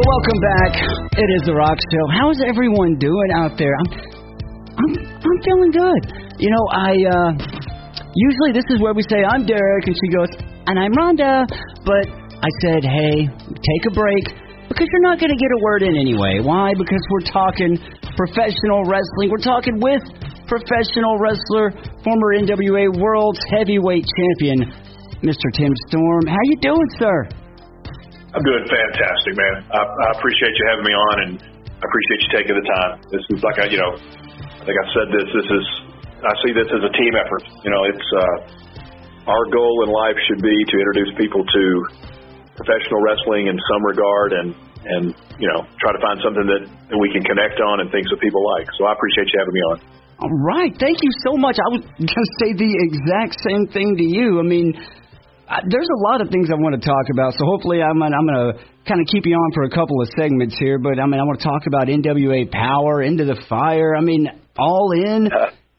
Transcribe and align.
Well, 0.00 0.16
welcome 0.16 0.40
back. 0.40 0.72
It 1.12 1.28
is 1.28 1.42
the 1.44 1.52
Rock 1.52 1.76
Show. 1.76 2.04
How's 2.08 2.40
everyone 2.40 2.96
doing 2.96 3.30
out 3.36 3.60
there? 3.60 3.68
I'm, 3.76 3.88
I'm, 4.80 4.92
I'm 4.96 5.38
feeling 5.44 5.68
good. 5.76 6.02
You 6.40 6.48
know, 6.48 6.64
I 6.72 6.96
uh, 7.04 7.30
usually 8.16 8.56
this 8.56 8.64
is 8.72 8.80
where 8.80 8.96
we 8.96 9.04
say 9.12 9.20
I'm 9.20 9.44
Derek, 9.44 9.84
and 9.84 9.92
she 9.92 10.08
goes, 10.08 10.32
and 10.72 10.80
I'm 10.80 10.96
Rhonda. 10.96 11.44
But 11.84 12.08
I 12.32 12.48
said, 12.64 12.80
hey, 12.80 13.28
take 13.28 13.84
a 13.84 13.92
break 13.92 14.24
because 14.72 14.88
you're 14.88 15.04
not 15.04 15.20
going 15.20 15.36
to 15.36 15.40
get 15.40 15.52
a 15.52 15.60
word 15.60 15.84
in 15.84 15.92
anyway. 15.92 16.40
Why? 16.40 16.72
Because 16.72 17.04
we're 17.12 17.28
talking 17.28 17.76
professional 18.16 18.88
wrestling. 18.88 19.28
We're 19.28 19.44
talking 19.44 19.84
with 19.84 20.00
professional 20.48 21.20
wrestler, 21.20 21.76
former 22.00 22.40
NWA 22.40 22.88
World's 22.96 23.44
Heavyweight 23.52 24.08
Champion, 24.08 24.64
Mr. 25.20 25.52
Tim 25.52 25.76
Storm. 25.92 26.24
How 26.24 26.40
you 26.48 26.56
doing, 26.64 26.88
sir? 26.96 27.39
I'm 28.30 28.44
doing 28.46 28.62
fantastic, 28.62 29.34
man. 29.34 29.54
I, 29.74 29.80
I 29.82 30.08
appreciate 30.14 30.54
you 30.54 30.64
having 30.70 30.86
me 30.86 30.94
on, 30.94 31.16
and 31.26 31.32
I 31.66 31.82
appreciate 31.82 32.20
you 32.22 32.30
taking 32.30 32.56
the 32.62 32.66
time. 32.78 32.90
This 33.10 33.24
is 33.34 33.42
like 33.42 33.58
I, 33.58 33.66
you 33.66 33.80
know, 33.82 33.98
think 34.62 34.76
I 34.78 34.86
said 34.94 35.08
this. 35.10 35.26
This 35.34 35.48
is 35.50 35.64
I 36.22 36.32
see 36.46 36.52
this 36.54 36.70
as 36.70 36.78
a 36.78 36.92
team 36.94 37.12
effort. 37.18 37.42
You 37.66 37.70
know, 37.74 37.82
it's 37.90 38.08
uh, 38.14 39.34
our 39.34 39.44
goal 39.50 39.82
in 39.82 39.90
life 39.90 40.14
should 40.30 40.42
be 40.46 40.54
to 40.54 40.74
introduce 40.78 41.10
people 41.18 41.42
to 41.42 41.62
professional 42.54 43.02
wrestling 43.02 43.50
in 43.50 43.58
some 43.66 43.82
regard, 43.82 44.30
and 44.38 44.54
and 44.78 45.04
you 45.42 45.50
know, 45.50 45.66
try 45.82 45.90
to 45.90 45.98
find 45.98 46.22
something 46.22 46.46
that, 46.46 46.62
that 46.70 46.98
we 47.02 47.10
can 47.10 47.26
connect 47.26 47.58
on 47.58 47.82
and 47.82 47.90
things 47.90 48.06
that 48.14 48.22
people 48.22 48.46
like. 48.54 48.70
So 48.78 48.86
I 48.86 48.94
appreciate 48.94 49.26
you 49.26 49.42
having 49.42 49.56
me 49.58 49.62
on. 49.74 49.76
All 50.22 50.36
right, 50.46 50.70
thank 50.78 51.02
you 51.02 51.10
so 51.26 51.34
much. 51.34 51.58
I 51.58 51.68
was 51.74 51.82
going 51.82 52.06
to 52.06 52.26
say 52.38 52.54
the 52.54 52.72
exact 52.78 53.42
same 53.42 53.66
thing 53.74 53.98
to 53.98 54.06
you. 54.06 54.38
I 54.38 54.46
mean 54.46 54.78
there's 55.66 55.88
a 55.90 56.00
lot 56.00 56.20
of 56.20 56.30
things 56.30 56.48
I 56.50 56.54
want 56.54 56.80
to 56.80 56.84
talk 56.86 57.10
about, 57.10 57.34
so 57.34 57.44
hopefully 57.44 57.82
I'm 57.82 58.02
I'm 58.02 58.26
going 58.26 58.54
to 58.54 58.64
kind 58.86 59.00
of 59.00 59.06
keep 59.10 59.26
you 59.26 59.34
on 59.34 59.50
for 59.52 59.64
a 59.64 59.70
couple 59.70 60.00
of 60.00 60.08
segments 60.16 60.56
here. 60.58 60.78
But 60.78 61.00
I 61.00 61.06
mean, 61.06 61.18
I 61.18 61.24
want 61.24 61.40
to 61.40 61.44
talk 61.44 61.66
about 61.66 61.88
NWA 61.88 62.50
Power, 62.50 63.02
Into 63.02 63.24
the 63.24 63.40
Fire. 63.48 63.96
I 63.96 64.00
mean, 64.00 64.28
all 64.58 64.92
in. 64.92 65.28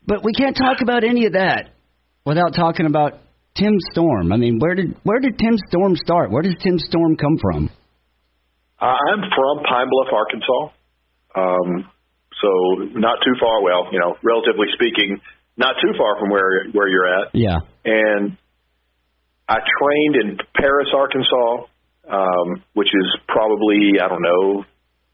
But 0.05 0.23
we 0.23 0.33
can't 0.33 0.58
talk 0.58 0.81
about 0.81 1.03
any 1.03 1.25
of 1.25 1.33
that 1.33 1.72
without 2.25 2.53
talking 2.53 2.86
about 2.86 3.19
Tim 3.55 3.73
Storm. 3.91 4.33
I 4.33 4.38
mean, 4.38 4.59
where 4.59 4.75
did 4.75 4.97
where 5.03 5.19
did 5.19 5.38
Tim 5.39 5.58
Storm 5.69 5.95
start? 5.95 6.31
Where 6.31 6.41
does 6.41 6.56
Tim 6.61 6.78
Storm 6.78 7.16
come 7.16 7.38
from? 7.41 7.69
I'm 8.80 9.22
from 9.30 9.63
Pine 9.63 9.88
Bluff, 9.88 10.11
Arkansas. 10.11 10.63
Um, 11.35 11.88
so 12.41 12.50
not 12.97 13.19
too 13.23 13.35
far. 13.39 13.61
Well, 13.61 13.88
you 13.91 14.00
know, 14.00 14.17
relatively 14.23 14.67
speaking, 14.73 15.22
not 15.56 15.75
too 15.81 15.94
far 15.97 16.19
from 16.19 16.30
where 16.30 16.67
where 16.72 16.88
you're 16.88 17.08
at. 17.08 17.30
Yeah. 17.33 17.59
And 17.85 18.38
I 19.52 19.59
trained 19.59 20.16
in 20.16 20.30
Paris, 20.55 20.88
Arkansas, 20.95 21.67
um, 22.07 22.63
which 22.71 22.88
is 22.88 23.07
probably 23.27 23.99
I 23.99 24.07
don't 24.07 24.23
know, 24.23 24.63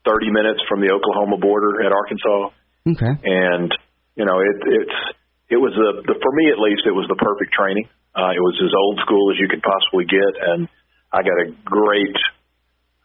30 0.06 0.30
minutes 0.30 0.62
from 0.70 0.82
the 0.82 0.94
Oklahoma 0.94 1.42
border 1.42 1.82
at 1.82 1.92
Arkansas. 1.92 2.54
Okay. 2.86 3.14
And 3.26 3.74
you 4.14 4.26
know, 4.26 4.38
it, 4.38 4.58
it's 4.62 5.00
it 5.50 5.58
was 5.58 5.74
a 5.74 6.06
the, 6.06 6.16
for 6.22 6.32
me 6.38 6.54
at 6.54 6.62
least 6.62 6.86
it 6.86 6.94
was 6.94 7.10
the 7.10 7.18
perfect 7.18 7.50
training. 7.50 7.90
Uh, 8.14 8.34
it 8.34 8.42
was 8.42 8.58
as 8.62 8.74
old 8.78 9.02
school 9.02 9.34
as 9.34 9.38
you 9.42 9.50
could 9.50 9.62
possibly 9.62 10.06
get, 10.06 10.34
and 10.38 10.70
I 11.14 11.22
got 11.22 11.38
a 11.38 11.54
great, 11.66 12.18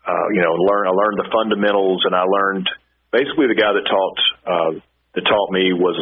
uh, 0.09 0.27
you 0.33 0.41
know, 0.41 0.57
learn 0.57 0.89
I 0.89 0.93
learned 0.93 1.21
the 1.21 1.29
fundamentals, 1.33 2.05
and 2.05 2.13
I 2.17 2.25
learned 2.25 2.69
basically 3.13 3.49
the 3.49 3.57
guy 3.57 3.73
that 3.73 3.85
taught 3.89 4.19
uh, 4.45 4.73
that 5.17 5.25
taught 5.25 5.51
me 5.53 5.73
was 5.73 5.97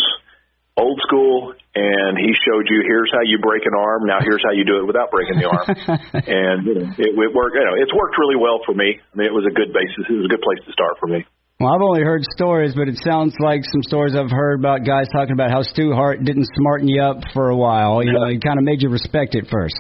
old 0.77 0.99
school 1.07 1.55
and 1.75 2.19
he 2.19 2.35
showed 2.47 2.67
you 2.67 2.83
here's 2.87 3.11
how 3.13 3.23
you 3.23 3.39
break 3.39 3.63
an 3.67 3.75
arm 3.79 4.07
now 4.07 4.19
here's 4.23 4.43
how 4.43 4.51
you 4.51 4.65
do 4.65 4.79
it 4.83 4.87
without 4.87 5.11
breaking 5.11 5.39
the 5.39 5.47
arm 5.47 5.67
and 6.15 6.67
you 6.67 6.75
know, 6.75 6.87
it, 6.99 7.11
it 7.15 7.31
worked 7.35 7.55
you 7.55 7.67
know 7.67 7.77
it's 7.77 7.93
worked 7.95 8.17
really 8.19 8.37
well 8.37 8.59
for 8.65 8.75
me 8.75 8.99
i 8.99 9.13
mean 9.15 9.27
it 9.27 9.35
was 9.35 9.47
a 9.47 9.55
good 9.55 9.71
basis 9.75 10.03
it 10.09 10.17
was 10.19 10.27
a 10.27 10.33
good 10.33 10.43
place 10.43 10.59
to 10.67 10.73
start 10.73 10.97
for 10.99 11.07
me 11.07 11.25
well, 11.61 11.75
I've 11.75 11.83
only 11.83 12.01
heard 12.01 12.25
stories, 12.33 12.73
but 12.75 12.89
it 12.89 12.97
sounds 13.05 13.37
like 13.39 13.61
some 13.69 13.83
stories 13.83 14.17
I've 14.17 14.33
heard 14.33 14.61
about 14.61 14.87
guys 14.87 15.13
talking 15.13 15.37
about 15.37 15.51
how 15.51 15.61
Stu 15.61 15.93
Hart 15.93 16.25
didn't 16.25 16.49
smarten 16.57 16.89
you 16.89 17.03
up 17.03 17.21
for 17.35 17.51
a 17.51 17.57
while. 17.57 18.03
You 18.03 18.17
yeah. 18.17 18.19
know, 18.19 18.29
he 18.33 18.41
kind 18.41 18.57
of 18.57 18.65
made 18.65 18.81
you 18.81 18.89
respect 18.89 19.35
it 19.35 19.45
first. 19.53 19.77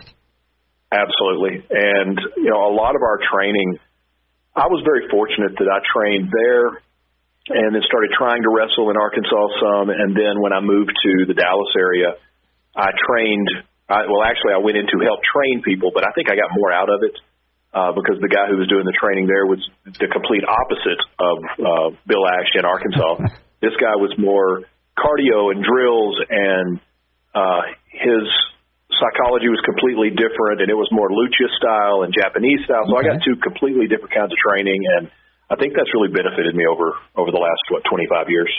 Absolutely. 0.92 1.64
And, 1.70 2.20
you 2.36 2.52
know, 2.52 2.68
a 2.68 2.74
lot 2.76 2.96
of 2.96 3.00
our 3.00 3.18
training, 3.32 3.78
I 4.54 4.66
was 4.68 4.84
very 4.84 5.08
fortunate 5.08 5.56
that 5.56 5.68
I 5.72 5.80
trained 5.88 6.28
there 6.28 6.82
and 7.48 7.72
then 7.72 7.82
started 7.88 8.12
trying 8.12 8.42
to 8.44 8.50
wrestle 8.52 8.90
in 8.92 8.96
Arkansas 9.00 9.46
some. 9.62 9.88
And 9.88 10.12
then 10.12 10.40
when 10.44 10.52
I 10.52 10.60
moved 10.60 10.92
to 10.92 11.12
the 11.24 11.34
Dallas 11.34 11.72
area, 11.78 12.20
I 12.76 12.92
trained. 13.08 13.48
I, 13.88 14.06
well, 14.06 14.22
actually, 14.22 14.54
I 14.54 14.62
went 14.62 14.76
in 14.76 14.86
to 14.86 14.98
help 15.02 15.18
train 15.24 15.62
people, 15.64 15.90
but 15.90 16.06
I 16.06 16.12
think 16.14 16.30
I 16.30 16.36
got 16.36 16.52
more 16.54 16.70
out 16.70 16.92
of 16.92 17.02
it 17.02 17.16
uh, 17.74 17.90
because 17.96 18.22
the 18.22 18.30
guy 18.30 18.46
who 18.46 18.58
was 18.58 18.70
doing 18.70 18.86
the 18.86 18.94
training 18.94 19.26
there 19.26 19.46
was 19.46 19.58
the 19.86 20.06
complete 20.06 20.46
opposite 20.46 21.02
of 21.18 21.36
uh, 21.58 21.88
Bill 22.06 22.22
Ash 22.26 22.50
in 22.54 22.62
Arkansas. 22.62 23.34
this 23.64 23.74
guy 23.82 23.98
was 23.98 24.14
more 24.14 24.62
cardio 24.94 25.50
and 25.50 25.64
drills, 25.64 26.14
and 26.28 26.78
uh, 27.34 27.62
his 27.90 28.26
psychology 28.94 29.48
was 29.48 29.62
completely 29.64 30.10
different, 30.10 30.62
and 30.62 30.68
it 30.68 30.78
was 30.78 30.90
more 30.90 31.08
lucha 31.10 31.48
style 31.56 32.02
and 32.02 32.12
Japanese 32.14 32.62
style. 32.66 32.84
So 32.86 32.98
okay. 32.98 33.10
I 33.10 33.16
got 33.16 33.24
two 33.26 33.38
completely 33.42 33.86
different 33.86 34.12
kinds 34.12 34.30
of 34.30 34.38
training, 34.38 34.82
and 34.98 35.10
I 35.50 35.56
think 35.58 35.74
that's 35.74 35.90
really 35.92 36.14
benefited 36.14 36.54
me 36.54 36.64
over 36.70 36.94
over 37.18 37.30
the 37.34 37.42
last 37.42 37.62
what 37.70 37.82
25 37.90 38.30
years. 38.30 38.50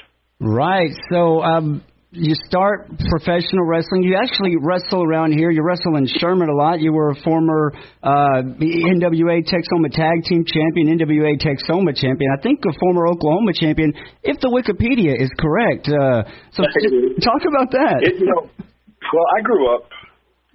Right. 0.44 0.92
So 1.10 1.40
um, 1.40 1.86
you 2.12 2.36
start 2.36 2.92
professional 3.08 3.64
wrestling. 3.64 4.04
You 4.04 4.20
actually 4.20 4.60
wrestle 4.60 5.00
around 5.00 5.32
here. 5.32 5.52
You 5.52 5.64
wrestle 5.64 5.96
in 5.96 6.08
Sherman 6.20 6.50
a 6.50 6.56
lot. 6.56 6.82
You 6.82 6.92
were 6.92 7.12
a 7.12 7.20
former 7.24 7.72
uh, 8.04 8.44
NWA 8.44 9.48
Texoma 9.48 9.88
Tag 9.88 10.28
Team 10.28 10.44
Champion, 10.44 11.00
NWA 11.00 11.40
Texoma 11.40 11.96
Champion. 11.96 12.28
I 12.36 12.42
think 12.44 12.60
a 12.68 12.76
former 12.78 13.08
Oklahoma 13.08 13.54
champion, 13.56 13.94
if 14.24 14.42
the 14.42 14.52
Wikipedia 14.52 15.16
is 15.16 15.32
correct. 15.40 15.88
Uh, 15.88 16.28
so 16.52 16.64
talk 17.24 17.42
about 17.48 17.72
that. 17.72 18.04
It, 18.04 18.20
you 18.20 18.28
know, 18.28 18.50
well, 18.52 19.28
I 19.38 19.42
grew 19.42 19.74
up 19.76 19.88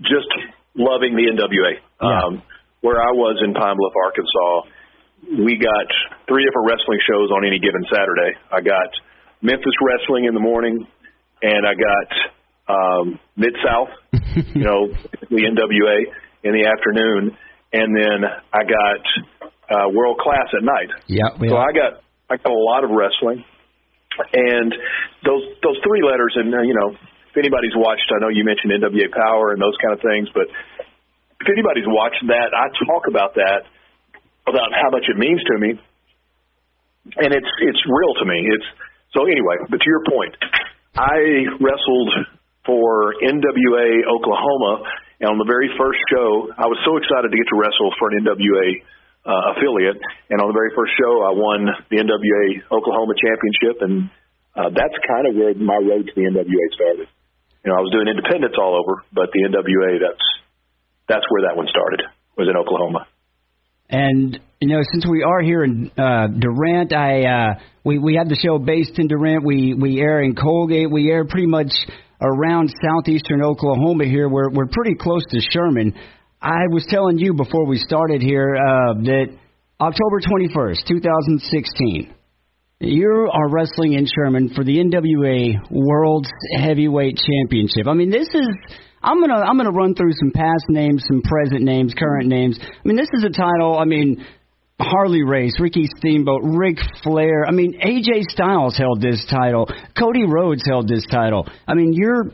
just 0.02 0.28
loving 0.76 1.16
the 1.16 1.32
NWA. 1.32 1.80
Yeah. 2.02 2.26
Um, 2.26 2.42
where 2.82 3.00
I 3.00 3.10
was 3.16 3.40
in 3.42 3.54
Pine 3.54 3.74
Bluff, 3.74 3.94
Arkansas 4.04 4.76
we 5.28 5.58
got 5.58 5.88
three 6.28 6.44
different 6.44 6.66
wrestling 6.66 7.00
shows 7.06 7.30
on 7.30 7.46
any 7.46 7.58
given 7.58 7.82
Saturday. 7.90 8.34
I 8.50 8.60
got 8.60 8.90
Memphis 9.42 9.74
wrestling 9.80 10.26
in 10.26 10.34
the 10.34 10.42
morning, 10.42 10.86
and 11.42 11.62
I 11.66 11.74
got 11.74 12.08
um, 12.66 13.20
Mid 13.36 13.54
South, 13.62 13.90
you 14.54 14.64
know, 14.64 14.88
the 15.30 15.42
NWA 15.42 15.98
in 16.42 16.52
the 16.52 16.66
afternoon, 16.66 17.36
and 17.72 17.88
then 17.94 18.18
I 18.52 18.62
got 18.66 19.02
uh, 19.70 19.88
World 19.90 20.18
Class 20.18 20.50
at 20.54 20.62
night. 20.62 20.90
Yeah. 21.06 21.30
So 21.38 21.56
I 21.56 21.70
got 21.72 22.02
I 22.30 22.36
got 22.36 22.50
a 22.50 22.58
lot 22.58 22.82
of 22.82 22.90
wrestling, 22.90 23.44
and 24.34 24.70
those 25.24 25.42
those 25.62 25.78
three 25.86 26.02
letters, 26.02 26.34
and 26.36 26.54
uh, 26.54 26.62
you 26.62 26.74
know, 26.74 26.90
if 27.30 27.36
anybody's 27.36 27.74
watched, 27.74 28.10
I 28.10 28.18
know 28.22 28.28
you 28.28 28.44
mentioned 28.44 28.72
NWA 28.72 29.10
Power 29.14 29.52
and 29.52 29.62
those 29.62 29.76
kind 29.78 29.94
of 29.94 30.00
things, 30.02 30.28
but 30.34 30.50
if 31.40 31.46
anybody's 31.46 31.86
watched 31.86 32.24
that, 32.26 32.50
I 32.50 32.72
talk 32.86 33.06
about 33.06 33.34
that 33.36 33.68
about 34.46 34.70
how 34.72 34.90
much 34.90 35.04
it 35.10 35.18
means 35.18 35.42
to 35.42 35.58
me, 35.58 35.74
and 37.14 37.30
it's 37.30 37.52
it's 37.62 37.82
real 37.86 38.12
to 38.18 38.24
me. 38.26 38.38
It's 38.50 38.68
so 39.14 39.22
anyway. 39.24 39.62
But 39.70 39.78
to 39.78 39.88
your 39.88 40.02
point, 40.10 40.34
I 40.98 41.46
wrestled 41.62 42.10
for 42.66 43.14
NWA 43.22 43.88
Oklahoma, 44.10 44.82
and 45.22 45.30
on 45.30 45.38
the 45.38 45.46
very 45.46 45.70
first 45.78 46.00
show, 46.10 46.50
I 46.58 46.66
was 46.66 46.78
so 46.82 46.98
excited 46.98 47.30
to 47.30 47.36
get 47.38 47.46
to 47.48 47.56
wrestle 47.56 47.90
for 47.96 48.10
an 48.10 48.26
NWA 48.26 48.66
uh, 49.26 49.54
affiliate. 49.54 49.98
And 50.30 50.42
on 50.42 50.50
the 50.50 50.58
very 50.58 50.74
first 50.74 50.94
show, 50.98 51.12
I 51.22 51.32
won 51.34 51.66
the 51.90 51.98
NWA 52.02 52.44
Oklahoma 52.70 53.14
Championship, 53.14 53.76
and 53.82 53.94
uh, 54.54 54.70
that's 54.74 54.96
kind 55.06 55.30
of 55.30 55.32
where 55.38 55.54
my 55.54 55.78
road 55.78 56.10
to 56.10 56.12
the 56.14 56.26
NWA 56.26 56.66
started. 56.74 57.06
You 57.62 57.74
know, 57.74 57.78
I 57.78 57.82
was 57.82 57.90
doing 57.90 58.06
independents 58.06 58.58
all 58.58 58.78
over, 58.78 59.02
but 59.10 59.30
the 59.34 59.46
NWA 59.46 59.98
that's 59.98 60.26
that's 61.06 61.26
where 61.30 61.46
that 61.46 61.56
one 61.56 61.66
started. 61.70 62.02
Was 62.36 62.50
in 62.50 62.56
Oklahoma. 62.56 63.08
And 63.88 64.38
you 64.60 64.68
know, 64.68 64.80
since 64.92 65.06
we 65.06 65.22
are 65.22 65.40
here 65.42 65.62
in 65.64 65.90
uh, 65.98 66.28
Durant, 66.28 66.92
I 66.92 67.22
uh, 67.24 67.54
we 67.84 67.98
we 67.98 68.16
have 68.16 68.28
the 68.28 68.36
show 68.36 68.58
based 68.58 68.98
in 68.98 69.08
Durant. 69.08 69.44
We 69.44 69.74
we 69.74 70.00
air 70.00 70.22
in 70.22 70.34
Colgate. 70.34 70.90
We 70.90 71.10
air 71.10 71.24
pretty 71.24 71.46
much 71.46 71.72
around 72.20 72.72
southeastern 72.82 73.42
Oklahoma. 73.42 74.04
Here, 74.04 74.28
we're 74.28 74.50
we're 74.50 74.66
pretty 74.66 74.94
close 74.98 75.22
to 75.30 75.40
Sherman. 75.52 75.94
I 76.40 76.66
was 76.70 76.86
telling 76.88 77.18
you 77.18 77.34
before 77.34 77.66
we 77.66 77.78
started 77.78 78.22
here 78.22 78.56
uh, 78.56 78.94
that 78.94 79.26
October 79.80 80.20
21st, 80.20 80.86
2016, 80.86 82.14
you 82.80 83.30
are 83.32 83.48
wrestling 83.48 83.94
in 83.94 84.06
Sherman 84.06 84.50
for 84.54 84.62
the 84.62 84.76
NWA 84.78 85.70
World 85.70 86.26
Heavyweight 86.58 87.18
Championship. 87.18 87.86
I 87.86 87.94
mean, 87.94 88.10
this 88.10 88.28
is 88.32 88.48
I'm 89.06 89.20
gonna 89.20 89.38
I'm 89.38 89.56
gonna 89.56 89.70
run 89.70 89.94
through 89.94 90.12
some 90.18 90.32
past 90.32 90.64
names, 90.68 91.04
some 91.06 91.22
present 91.22 91.62
names, 91.62 91.94
current 91.96 92.26
names. 92.26 92.58
I 92.60 92.66
mean, 92.84 92.96
this 92.96 93.08
is 93.12 93.22
a 93.22 93.30
title. 93.30 93.78
I 93.78 93.84
mean, 93.84 94.26
Harley 94.80 95.22
Race, 95.22 95.54
Ricky 95.60 95.88
Steamboat, 95.98 96.42
Ric 96.42 96.78
Flair. 97.04 97.46
I 97.46 97.52
mean, 97.52 97.80
AJ 97.80 98.24
Styles 98.28 98.76
held 98.76 99.00
this 99.00 99.24
title. 99.30 99.68
Cody 99.96 100.24
Rhodes 100.26 100.62
held 100.66 100.88
this 100.88 101.06
title. 101.10 101.48
I 101.68 101.74
mean, 101.74 101.92
you're 101.92 102.24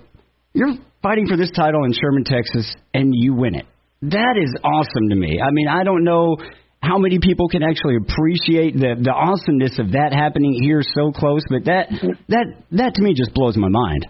you're 0.55 0.75
fighting 1.03 1.27
for 1.29 1.37
this 1.37 1.51
title 1.51 1.85
in 1.85 1.93
Sherman, 1.93 2.25
Texas, 2.25 2.75
and 2.95 3.13
you 3.15 3.35
win 3.35 3.55
it. 3.55 3.67
That 4.03 4.35
is 4.43 4.55
awesome 4.65 5.11
to 5.11 5.15
me. 5.15 5.41
I 5.41 5.51
mean, 5.51 5.69
I 5.69 5.85
don't 5.85 6.05
know 6.05 6.39
how 6.83 6.99
many 6.99 7.19
people 7.21 7.49
can 7.49 7.63
actually 7.63 7.97
appreciate 7.97 8.75
the 8.75 8.97
the 8.99 9.13
awesomeness 9.13 9.79
of 9.79 9.93
that 9.93 10.13
happening 10.13 10.55
here 10.55 10.81
so 10.83 11.13
close. 11.13 11.43
But 11.51 11.67
that 11.67 11.91
that 12.29 12.47
that 12.73 12.95
to 12.95 13.03
me 13.03 13.13
just 13.15 13.35
blows 13.35 13.59
my 13.59 13.69
mind. 13.69 14.07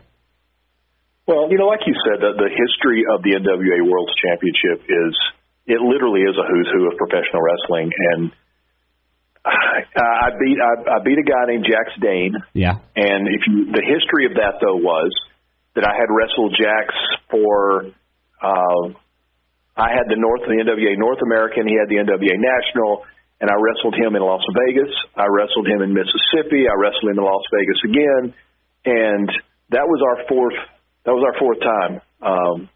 Well, 1.26 1.50
you 1.50 1.58
know, 1.58 1.70
like 1.70 1.86
you 1.86 1.94
said, 2.02 2.18
the, 2.18 2.34
the 2.34 2.50
history 2.50 3.06
of 3.06 3.22
the 3.22 3.38
NWA 3.38 3.78
World 3.86 4.10
Championship 4.18 4.82
is 4.90 5.14
it 5.66 5.78
literally 5.78 6.26
is 6.26 6.34
a 6.34 6.44
who's 6.46 6.68
who 6.74 6.90
of 6.90 6.98
professional 6.98 7.42
wrestling, 7.42 7.90
and 7.94 8.32
I 9.44 10.30
beat 10.38 10.58
I, 10.58 10.72
I 10.86 10.98
beat 11.04 11.18
a 11.18 11.26
guy 11.26 11.46
named 11.46 11.66
Jax 11.66 11.94
Dane. 11.98 12.34
Yeah. 12.54 12.78
And 12.94 13.26
if 13.30 13.42
you 13.46 13.70
the 13.70 13.82
history 13.82 14.26
of 14.26 14.34
that 14.38 14.58
though 14.62 14.78
was 14.78 15.10
that 15.74 15.86
I 15.86 15.94
had 15.94 16.10
wrestled 16.10 16.54
Jax 16.58 16.94
for 17.30 17.90
uh 18.42 18.84
I 19.72 19.88
had 19.88 20.06
the 20.06 20.18
North 20.18 20.42
the 20.46 20.58
NWA 20.58 20.98
North 20.98 21.22
American, 21.22 21.66
he 21.66 21.74
had 21.74 21.88
the 21.88 21.98
NWA 22.02 22.36
National, 22.38 23.06
and 23.40 23.50
I 23.50 23.56
wrestled 23.58 23.94
him 23.98 24.14
in 24.14 24.22
Las 24.22 24.44
Vegas. 24.66 24.92
I 25.16 25.26
wrestled 25.26 25.66
him 25.66 25.82
in 25.82 25.94
Mississippi. 25.94 26.70
I 26.70 26.74
wrestled 26.78 27.10
him 27.10 27.18
in 27.18 27.24
Las 27.24 27.42
Vegas 27.50 27.80
again, 27.82 28.24
and 28.86 29.26
that 29.70 29.86
was 29.86 29.98
our 30.02 30.28
fourth. 30.28 30.58
That 31.04 31.12
was 31.12 31.24
our 31.26 31.36
fourth 31.38 31.60
time. 31.60 31.92
Um, 32.22 32.68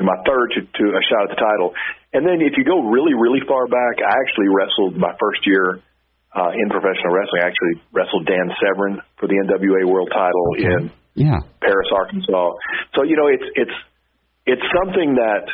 my 0.00 0.16
third 0.24 0.56
to, 0.56 0.60
to 0.64 0.84
a 0.96 1.02
shot 1.06 1.28
at 1.28 1.36
the 1.36 1.40
title. 1.40 1.76
And 2.12 2.24
then 2.26 2.40
if 2.40 2.56
you 2.56 2.64
go 2.64 2.88
really, 2.88 3.14
really 3.14 3.44
far 3.46 3.68
back, 3.68 4.00
I 4.00 4.10
actually 4.24 4.48
wrestled 4.48 4.96
my 4.96 5.12
first 5.20 5.44
year 5.46 5.78
uh, 6.34 6.50
in 6.56 6.66
professional 6.72 7.12
wrestling. 7.12 7.42
I 7.44 7.46
actually 7.52 7.76
wrestled 7.92 8.26
Dan 8.26 8.48
Severn 8.58 9.02
for 9.18 9.28
the 9.28 9.36
NWA 9.44 9.86
World 9.86 10.10
Title 10.10 10.46
okay. 10.56 10.66
in 10.66 10.80
yeah. 11.14 11.38
Paris, 11.60 11.90
Arkansas. 11.92 12.50
So 12.96 13.04
you 13.04 13.16
know, 13.16 13.28
it's 13.28 13.46
it's 13.54 13.76
it's 14.46 14.66
something 14.72 15.20
that, 15.20 15.44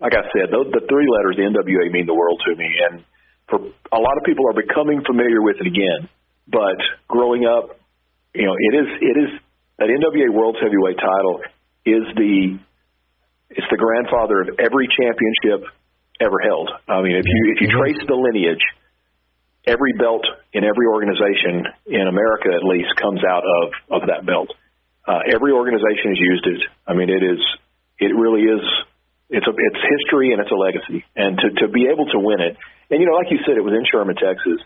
like 0.00 0.14
I 0.14 0.24
said, 0.30 0.52
the, 0.52 0.62
the 0.68 0.84
three 0.86 1.08
letters 1.08 1.36
the 1.36 1.48
NWA 1.48 1.90
mean 1.90 2.06
the 2.06 2.16
world 2.16 2.40
to 2.46 2.52
me, 2.54 2.68
and 2.88 3.04
for 3.48 3.58
a 3.90 4.00
lot 4.00 4.16
of 4.20 4.24
people 4.24 4.44
are 4.48 4.56
becoming 4.56 5.02
familiar 5.04 5.40
with 5.42 5.56
it 5.60 5.66
again. 5.66 6.08
But 6.46 6.80
growing 7.08 7.44
up, 7.44 7.76
you 8.34 8.46
know, 8.46 8.56
it 8.56 8.74
is 8.76 8.88
it 9.00 9.16
is 9.16 9.30
that 9.80 9.88
NWA 9.88 10.32
World 10.32 10.56
Heavyweight 10.60 10.96
Title 10.96 11.40
is 11.84 12.04
the 12.16 12.58
it's 13.50 13.66
the 13.70 13.80
grandfather 13.80 14.42
of 14.42 14.48
every 14.58 14.88
championship 14.88 15.68
ever 16.20 16.38
held. 16.42 16.70
I 16.88 17.00
mean, 17.02 17.16
if 17.16 17.24
you 17.24 17.54
if 17.56 17.60
you 17.62 17.68
trace 17.76 18.00
the 18.06 18.14
lineage 18.14 18.62
every 19.68 19.92
belt 19.92 20.24
in 20.52 20.64
every 20.64 20.88
organization 20.88 21.68
in 21.86 22.08
America 22.08 22.48
at 22.48 22.64
least 22.64 22.88
comes 22.96 23.20
out 23.22 23.44
of 23.44 24.00
of 24.00 24.08
that 24.08 24.24
belt. 24.24 24.48
Uh, 25.06 25.20
every 25.32 25.52
organization 25.52 26.16
has 26.16 26.20
used 26.20 26.46
it. 26.46 26.62
I 26.88 26.96
mean, 26.96 27.12
it 27.12 27.22
is 27.22 27.40
it 28.00 28.12
really 28.16 28.48
is 28.48 28.64
it's 29.28 29.46
a 29.46 29.52
it's 29.52 29.82
history 29.84 30.32
and 30.32 30.40
it's 30.40 30.50
a 30.50 30.56
legacy. 30.56 31.04
And 31.14 31.36
to 31.38 31.48
to 31.64 31.68
be 31.68 31.86
able 31.92 32.08
to 32.08 32.18
win 32.18 32.40
it, 32.40 32.56
and 32.90 33.00
you 33.00 33.06
know, 33.06 33.16
like 33.20 33.30
you 33.30 33.38
said, 33.44 33.56
it 33.56 33.64
was 33.64 33.76
in 33.76 33.84
Sherman, 33.92 34.16
Texas. 34.16 34.64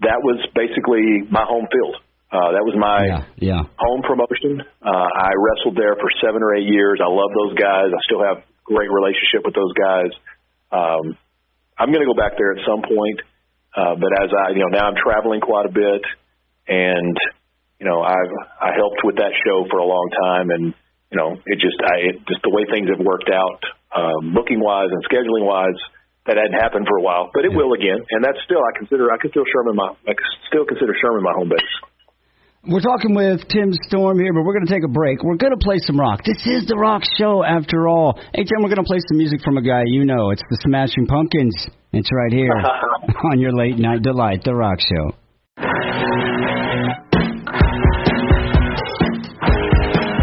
That 0.00 0.20
was 0.20 0.42
basically 0.54 1.24
my 1.30 1.44
home 1.44 1.68
field. 1.70 1.96
Uh, 2.32 2.56
that 2.56 2.64
was 2.64 2.72
my 2.80 3.04
yeah, 3.04 3.24
yeah. 3.36 3.62
home 3.76 4.00
promotion. 4.00 4.64
Uh, 4.80 5.08
I 5.12 5.36
wrestled 5.36 5.76
there 5.76 5.92
for 6.00 6.08
seven 6.24 6.40
or 6.40 6.56
eight 6.56 6.64
years. 6.64 6.96
I 6.96 7.12
love 7.12 7.28
those 7.28 7.52
guys. 7.60 7.92
I 7.92 8.00
still 8.08 8.24
have 8.24 8.40
great 8.64 8.88
relationship 8.88 9.44
with 9.44 9.52
those 9.52 9.76
guys. 9.76 10.10
Um, 10.72 11.12
I'm 11.76 11.92
going 11.92 12.00
to 12.00 12.08
go 12.08 12.16
back 12.16 12.40
there 12.40 12.56
at 12.56 12.64
some 12.64 12.80
point. 12.80 13.20
Uh, 13.76 14.00
but 14.00 14.16
as 14.16 14.32
I, 14.32 14.56
you 14.56 14.64
know, 14.64 14.72
now 14.72 14.88
I'm 14.88 14.96
traveling 14.96 15.44
quite 15.44 15.68
a 15.68 15.72
bit, 15.72 16.04
and 16.68 17.16
you 17.80 17.84
know, 17.84 18.00
I've 18.00 18.32
I 18.60 18.72
helped 18.76 19.04
with 19.04 19.16
that 19.16 19.32
show 19.44 19.68
for 19.68 19.80
a 19.80 19.88
long 19.88 20.08
time, 20.24 20.48
and 20.48 20.72
you 21.12 21.16
know, 21.20 21.36
it 21.44 21.60
just 21.60 21.76
I 21.80 22.12
it, 22.12 22.16
just 22.28 22.40
the 22.44 22.52
way 22.52 22.64
things 22.68 22.88
have 22.88 23.00
worked 23.00 23.28
out, 23.28 23.60
um, 23.92 24.32
booking 24.32 24.60
wise 24.60 24.88
and 24.92 25.04
scheduling 25.08 25.44
wise, 25.44 25.76
that 26.26 26.36
hadn't 26.36 26.56
happened 26.56 26.86
for 26.86 26.96
a 26.96 27.02
while, 27.02 27.30
but 27.32 27.44
it 27.44 27.52
yeah. 27.52 27.58
will 27.58 27.72
again, 27.72 27.98
and 28.12 28.20
that's 28.24 28.38
still 28.44 28.60
I 28.60 28.76
consider 28.76 29.08
I 29.08 29.16
consider 29.16 29.44
Sherman 29.48 29.76
my 29.76 29.96
I 30.04 30.12
still 30.48 30.64
consider 30.64 30.94
Sherman 31.00 31.24
my 31.24 31.32
home 31.32 31.48
base. 31.48 31.72
We're 32.62 32.78
talking 32.78 33.10
with 33.12 33.42
Tim 33.50 33.74
Storm 33.90 34.22
here, 34.22 34.32
but 34.32 34.46
we're 34.46 34.54
going 34.54 34.66
to 34.66 34.72
take 34.72 34.84
a 34.86 34.88
break. 34.88 35.24
We're 35.24 35.34
going 35.34 35.50
to 35.50 35.58
play 35.58 35.82
some 35.82 35.98
rock. 35.98 36.22
This 36.22 36.46
is 36.46 36.62
the 36.70 36.78
rock 36.78 37.02
show, 37.18 37.42
after 37.42 37.88
all. 37.88 38.14
Hey, 38.30 38.46
Tim, 38.46 38.62
we're 38.62 38.70
going 38.70 38.78
to 38.78 38.86
play 38.86 39.02
some 39.10 39.18
music 39.18 39.42
from 39.42 39.58
a 39.58 39.62
guy 39.62 39.82
you 39.86 40.04
know. 40.04 40.30
It's 40.30 40.46
the 40.48 40.58
Smashing 40.62 41.10
Pumpkins. 41.10 41.58
It's 41.90 42.08
right 42.14 42.30
here 42.30 42.54
on 43.32 43.40
your 43.40 43.50
late 43.50 43.82
night 43.82 44.06
delight, 44.06 44.44
the 44.44 44.54
rock 44.54 44.78
show. 44.78 45.10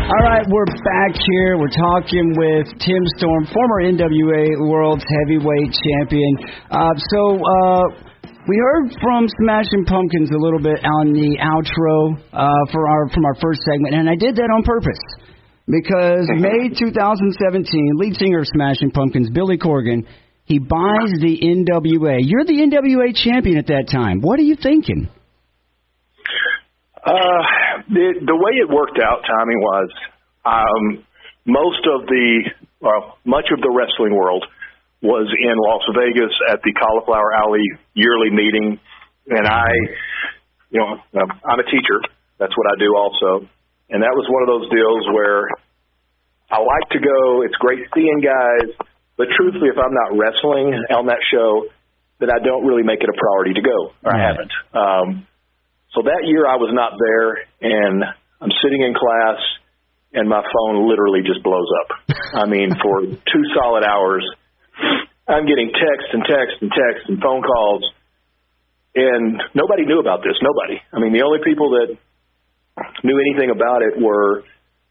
All 0.07 0.23
right, 0.23 0.47
we're 0.47 0.71
back 0.87 1.19
here. 1.19 1.59
We're 1.59 1.75
talking 1.75 2.39
with 2.39 2.71
Tim 2.79 3.03
Storm, 3.19 3.51
former 3.51 3.83
NWA 3.83 4.63
World's 4.63 5.03
Heavyweight 5.03 5.75
Champion. 5.75 6.37
Uh, 6.71 6.95
so, 7.11 7.35
uh, 7.35 8.08
we 8.49 8.57
heard 8.57 8.89
from 8.99 9.29
Smashing 9.29 9.85
Pumpkins 9.85 10.31
a 10.33 10.37
little 10.41 10.59
bit 10.59 10.81
on 10.81 11.13
the 11.13 11.37
outro 11.37 12.17
uh, 12.33 12.49
for 12.73 12.89
our 12.89 13.07
from 13.13 13.23
our 13.25 13.37
first 13.37 13.61
segment, 13.61 13.93
and 13.93 14.09
I 14.09 14.17
did 14.17 14.37
that 14.37 14.49
on 14.49 14.65
purpose 14.65 14.97
because 15.69 16.25
May 16.41 16.73
2017, 16.73 17.93
lead 18.01 18.17
singer 18.17 18.39
of 18.39 18.47
Smashing 18.49 18.89
Pumpkins, 18.89 19.29
Billy 19.29 19.59
Corgan, 19.59 20.01
he 20.45 20.57
buys 20.57 21.13
the 21.21 21.37
NWA. 21.45 22.25
You're 22.25 22.43
the 22.43 22.57
NWA 22.65 23.13
champion 23.13 23.59
at 23.59 23.67
that 23.67 23.85
time. 23.93 24.19
What 24.21 24.39
are 24.39 24.49
you 24.49 24.57
thinking? 24.57 25.07
Uh, 27.05 27.43
the 27.85 28.17
the 28.25 28.35
way 28.35 28.53
it 28.57 28.67
worked 28.67 28.97
out, 28.97 29.21
timing 29.29 29.61
was, 29.61 29.89
um, 30.49 31.05
most 31.45 31.85
of 31.85 32.07
the 32.07 32.49
well, 32.81 33.19
much 33.25 33.45
of 33.53 33.61
the 33.61 33.69
wrestling 33.69 34.17
world 34.17 34.43
was 35.01 35.27
in 35.31 35.55
Las 35.55 35.83
Vegas 35.95 36.33
at 36.51 36.59
the 36.63 36.73
Cauliflower 36.75 37.31
Alley 37.31 37.63
yearly 37.93 38.29
meeting, 38.31 38.79
and 39.27 39.47
I, 39.47 39.67
you 40.71 40.79
know, 40.79 40.99
I'm 41.15 41.59
a 41.59 41.67
teacher. 41.71 42.03
That's 42.37 42.55
what 42.55 42.67
I 42.67 42.75
do 42.79 42.95
also, 42.95 43.47
and 43.89 44.03
that 44.03 44.15
was 44.15 44.27
one 44.27 44.43
of 44.43 44.49
those 44.51 44.67
deals 44.71 45.03
where 45.15 45.47
I 46.51 46.59
like 46.59 46.89
to 46.91 46.99
go. 46.99 47.43
It's 47.43 47.55
great 47.55 47.79
seeing 47.95 48.19
guys, 48.19 48.75
but 49.15 49.27
truthfully, 49.35 49.69
if 49.71 49.79
I'm 49.79 49.93
not 49.93 50.19
wrestling 50.19 50.75
on 50.91 51.07
that 51.07 51.19
show, 51.31 51.67
then 52.19 52.29
I 52.31 52.43
don't 52.43 52.65
really 52.65 52.83
make 52.83 52.99
it 52.99 53.09
a 53.09 53.15
priority 53.15 53.53
to 53.55 53.63
go. 53.63 53.95
Or 54.03 54.11
right. 54.11 54.19
I 54.19 54.27
haven't. 54.27 54.53
Um, 54.75 55.27
so 55.95 56.03
that 56.03 56.27
year 56.27 56.45
I 56.45 56.55
was 56.59 56.71
not 56.75 56.99
there, 56.99 57.47
and 57.63 58.03
I'm 58.41 58.51
sitting 58.63 58.83
in 58.83 58.93
class, 58.93 59.39
and 60.13 60.27
my 60.27 60.43
phone 60.43 60.87
literally 60.87 61.21
just 61.23 61.43
blows 61.43 61.67
up. 61.83 62.15
I 62.33 62.45
mean, 62.45 62.75
for 62.81 63.01
two 63.03 63.43
solid 63.55 63.83
hours 63.83 64.27
I'm 65.29 65.45
getting 65.45 65.69
text 65.69 66.09
and 66.11 66.25
text 66.25 66.57
and 66.61 66.71
text 66.73 67.05
and 67.07 67.21
phone 67.21 67.45
calls, 67.45 67.85
and 68.95 69.37
nobody 69.53 69.85
knew 69.85 69.99
about 69.99 70.25
this. 70.25 70.33
Nobody. 70.41 70.81
I 70.91 70.97
mean, 70.97 71.13
the 71.13 71.21
only 71.21 71.39
people 71.45 71.77
that 71.77 71.93
knew 73.03 73.17
anything 73.21 73.53
about 73.53 73.85
it 73.85 74.01
were 74.01 74.43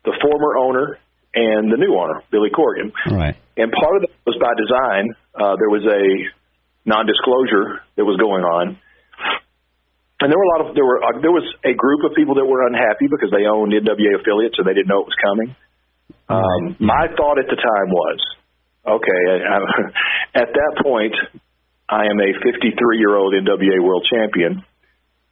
the 0.04 0.14
former 0.22 0.56
owner 0.56 0.98
and 1.34 1.72
the 1.72 1.76
new 1.76 1.98
owner, 1.98 2.22
Billy 2.30 2.50
Corgan. 2.54 2.94
Right. 3.10 3.36
And 3.56 3.72
part 3.74 3.96
of 3.98 4.02
it 4.06 4.14
was 4.24 4.38
by 4.38 4.54
design. 4.54 5.10
Uh, 5.34 5.58
there 5.58 5.68
was 5.68 5.82
a 5.82 6.02
non-disclosure 6.86 7.82
that 7.98 8.06
was 8.06 8.16
going 8.16 8.46
on, 8.46 8.78
and 10.22 10.26
there 10.30 10.38
were 10.38 10.48
a 10.48 10.52
lot 10.54 10.62
of 10.70 10.74
there 10.78 10.86
were 10.86 11.02
uh, 11.02 11.18
there 11.18 11.34
was 11.34 11.46
a 11.66 11.74
group 11.74 12.06
of 12.06 12.14
people 12.14 12.38
that 12.38 12.46
were 12.46 12.62
unhappy 12.62 13.10
because 13.10 13.34
they 13.34 13.42
owned 13.50 13.74
NWA 13.74 14.22
affiliates 14.22 14.54
and 14.58 14.66
they 14.70 14.74
didn't 14.74 14.86
know 14.86 15.02
it 15.02 15.10
was 15.10 15.18
coming. 15.18 15.50
Um, 16.30 16.76
my 16.78 17.08
thought 17.16 17.38
at 17.40 17.48
the 17.48 17.56
time 17.56 17.88
was, 17.90 18.20
okay, 18.86 19.20
I, 19.28 19.58
at 20.42 20.48
that 20.52 20.72
point, 20.82 21.14
I 21.88 22.06
am 22.06 22.20
a 22.20 22.30
53 22.44 22.98
year 22.98 23.16
old 23.16 23.34
NWA 23.34 23.82
world 23.82 24.06
champion, 24.10 24.64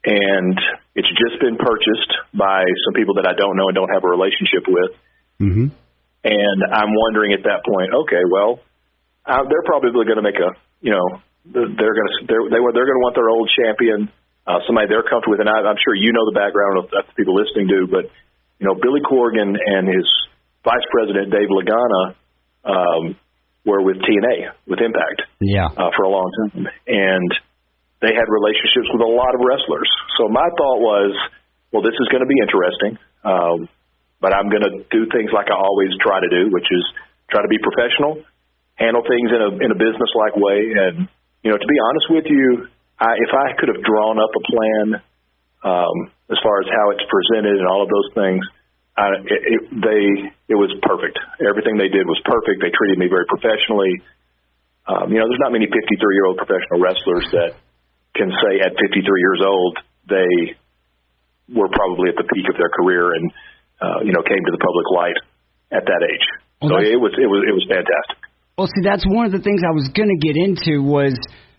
and 0.05 0.57
it's 0.95 1.09
just 1.09 1.41
been 1.41 1.57
purchased 1.57 2.13
by 2.33 2.65
some 2.87 2.95
people 2.95 3.15
that 3.21 3.27
I 3.27 3.35
don't 3.35 3.57
know 3.57 3.69
and 3.69 3.75
don't 3.75 3.93
have 3.93 4.05
a 4.05 4.09
relationship 4.09 4.65
with. 4.67 4.93
Mm-hmm. 5.41 5.69
And 6.27 6.59
I'm 6.73 6.91
wondering 6.91 7.33
at 7.35 7.45
that 7.45 7.63
point, 7.63 7.95
okay, 8.07 8.23
well, 8.27 8.59
uh, 9.27 9.45
they're 9.47 9.67
probably 9.67 9.93
going 9.93 10.19
to 10.19 10.27
make 10.27 10.41
a, 10.41 10.51
you 10.81 10.91
know, 10.91 11.23
they're 11.47 11.95
going 11.95 12.11
to 12.11 12.27
they're 12.27 12.43
they, 12.51 12.59
they're 12.59 12.89
going 12.89 12.99
to 12.99 13.05
want 13.07 13.15
their 13.15 13.31
old 13.31 13.47
champion, 13.55 14.11
uh, 14.47 14.59
somebody 14.67 14.91
they're 14.91 15.07
comfortable 15.07 15.39
with, 15.39 15.45
and 15.47 15.51
I, 15.51 15.63
I'm 15.63 15.79
sure 15.79 15.95
you 15.95 16.11
know 16.11 16.27
the 16.27 16.35
background 16.35 16.83
of 16.83 16.91
that 16.91 17.07
the 17.07 17.15
people 17.15 17.39
listening 17.39 17.71
do, 17.71 17.87
but 17.87 18.11
you 18.59 18.67
know, 18.67 18.75
Billy 18.75 19.01
Corgan 19.05 19.55
and 19.55 19.85
his 19.87 20.07
vice 20.65 20.87
president 20.91 21.31
Dave 21.31 21.53
Lagana 21.53 22.17
um, 22.65 23.17
were 23.67 23.83
with 23.83 23.99
TNA, 23.99 24.55
with 24.71 24.79
Impact, 24.79 25.27
yeah, 25.43 25.67
uh, 25.67 25.91
for 25.99 26.07
a 26.07 26.13
long 26.13 26.31
time, 26.39 26.71
and 26.87 27.31
they 28.01 28.15
had 28.15 28.31
relationships 28.31 28.87
with 28.95 29.03
a 29.03 29.11
lot 29.11 29.35
of 29.35 29.43
wrestlers. 29.43 29.91
So 30.17 30.31
my 30.31 30.47
thought 30.55 30.79
was, 30.79 31.13
well, 31.75 31.83
this 31.83 31.99
is 31.99 32.07
going 32.15 32.23
to 32.23 32.31
be 32.31 32.39
interesting, 32.39 32.95
um, 33.27 33.69
but 34.23 34.31
I'm 34.31 34.49
going 34.49 34.63
to 34.63 34.87
do 34.89 35.11
things 35.11 35.35
like 35.35 35.51
I 35.51 35.59
always 35.59 35.91
try 35.99 36.23
to 36.23 36.31
do, 36.31 36.49
which 36.55 36.71
is 36.71 36.85
try 37.29 37.43
to 37.43 37.51
be 37.51 37.59
professional, 37.59 38.23
handle 38.79 39.03
things 39.03 39.29
in 39.35 39.41
a 39.43 39.51
in 39.59 39.69
a 39.75 39.79
business 39.79 40.11
like 40.15 40.39
way, 40.39 40.63
and 40.63 41.11
you 41.43 41.51
know, 41.51 41.59
to 41.59 41.69
be 41.69 41.79
honest 41.91 42.07
with 42.11 42.27
you, 42.31 42.71
I, 43.03 43.19
if 43.19 43.33
I 43.35 43.59
could 43.59 43.69
have 43.75 43.83
drawn 43.83 44.17
up 44.23 44.31
a 44.31 44.43
plan 44.47 44.87
um, 45.67 45.97
as 46.31 46.39
far 46.41 46.63
as 46.63 46.69
how 46.71 46.95
it's 46.95 47.05
presented 47.11 47.59
and 47.59 47.67
all 47.67 47.83
of 47.83 47.91
those 47.91 48.11
things, 48.15 48.43
I, 48.97 49.21
it, 49.29 49.41
it, 49.45 49.63
they 49.77 50.03
it 50.49 50.57
was 50.57 50.73
perfect. 50.81 51.21
Everything 51.45 51.77
they 51.77 51.93
did 51.93 52.09
was 52.09 52.17
perfect. 52.25 52.65
They 52.65 52.73
treated 52.73 52.97
me 52.97 53.13
very 53.13 53.29
professionally. 53.29 53.93
Um, 54.89 55.13
you 55.13 55.21
know, 55.21 55.29
there's 55.29 55.43
not 55.45 55.53
many 55.53 55.69
53 55.69 55.77
year 56.17 56.27
old 56.27 56.41
professional 56.41 56.81
wrestlers 56.81 57.29
that 57.37 57.61
can 58.17 58.33
say 58.33 58.65
at 58.65 58.73
53 58.73 59.05
years 59.05 59.43
old 59.45 59.77
they 60.09 60.57
were 61.53 61.69
probably 61.69 62.09
at 62.09 62.17
the 62.17 62.25
peak 62.25 62.49
of 62.49 62.57
their 62.57 62.73
career 62.73 63.13
and 63.13 63.31
uh, 63.85 64.01
you 64.01 64.17
know 64.17 64.25
came 64.25 64.41
to 64.41 64.53
the 64.53 64.63
public 64.63 64.89
light 64.97 65.19
at 65.77 65.85
that 65.85 66.01
age. 66.01 66.27
Well, 66.65 66.73
so 66.73 66.77
it 66.81 66.97
was 66.97 67.13
it 67.21 67.29
was 67.29 67.41
it 67.45 67.53
was 67.53 67.67
fantastic. 67.69 68.19
Well, 68.57 68.73
see, 68.73 68.81
that's 68.81 69.05
one 69.05 69.29
of 69.29 69.33
the 69.37 69.45
things 69.45 69.61
I 69.61 69.77
was 69.77 69.93
going 69.93 70.09
to 70.09 70.17
get 70.17 70.41
into 70.41 70.81
was 70.81 71.13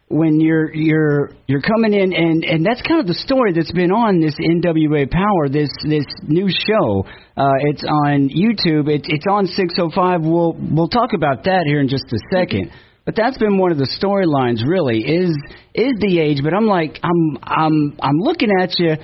when 0.10 0.40
you're 0.40 0.74
you're 0.74 1.32
you're 1.48 1.62
coming 1.62 1.94
in 1.94 2.14
and 2.14 2.44
and 2.46 2.66
that's 2.66 2.82
kind 2.82 3.02
of 3.02 3.08
the 3.08 3.14
story 3.14 3.52
that's 3.52 3.72
been 3.74 3.92
on 3.92 4.22
this 4.22 4.36
NWA 4.40 5.12
Power 5.12 5.50
this 5.50 5.70
this 5.84 6.06
new 6.24 6.48
show. 6.48 7.04
Uh, 7.36 7.60
it's 7.68 7.84
on 7.84 8.30
YouTube. 8.32 8.88
It's 8.88 9.08
it's 9.10 9.26
on 9.30 9.48
605. 9.48 10.22
We'll 10.24 10.56
we'll 10.56 10.88
talk 10.88 11.12
about 11.14 11.44
that 11.44 11.64
here 11.68 11.82
in 11.82 11.90
just 11.90 12.06
a 12.14 12.20
second. 12.32 12.72
But 13.04 13.16
that's 13.16 13.38
been 13.38 13.58
one 13.58 13.72
of 13.72 13.78
the 13.78 13.88
storylines. 14.00 14.64
Really, 14.66 15.00
is 15.00 15.36
is 15.76 15.94
the 16.00 16.20
age. 16.20 16.40
But 16.42 16.54
I'm 16.54 16.68
like 16.68 17.00
I'm 17.04 17.38
I'm 17.44 17.98
I'm 18.00 18.18
looking 18.20 18.50
at 18.62 18.80
you. 18.80 18.96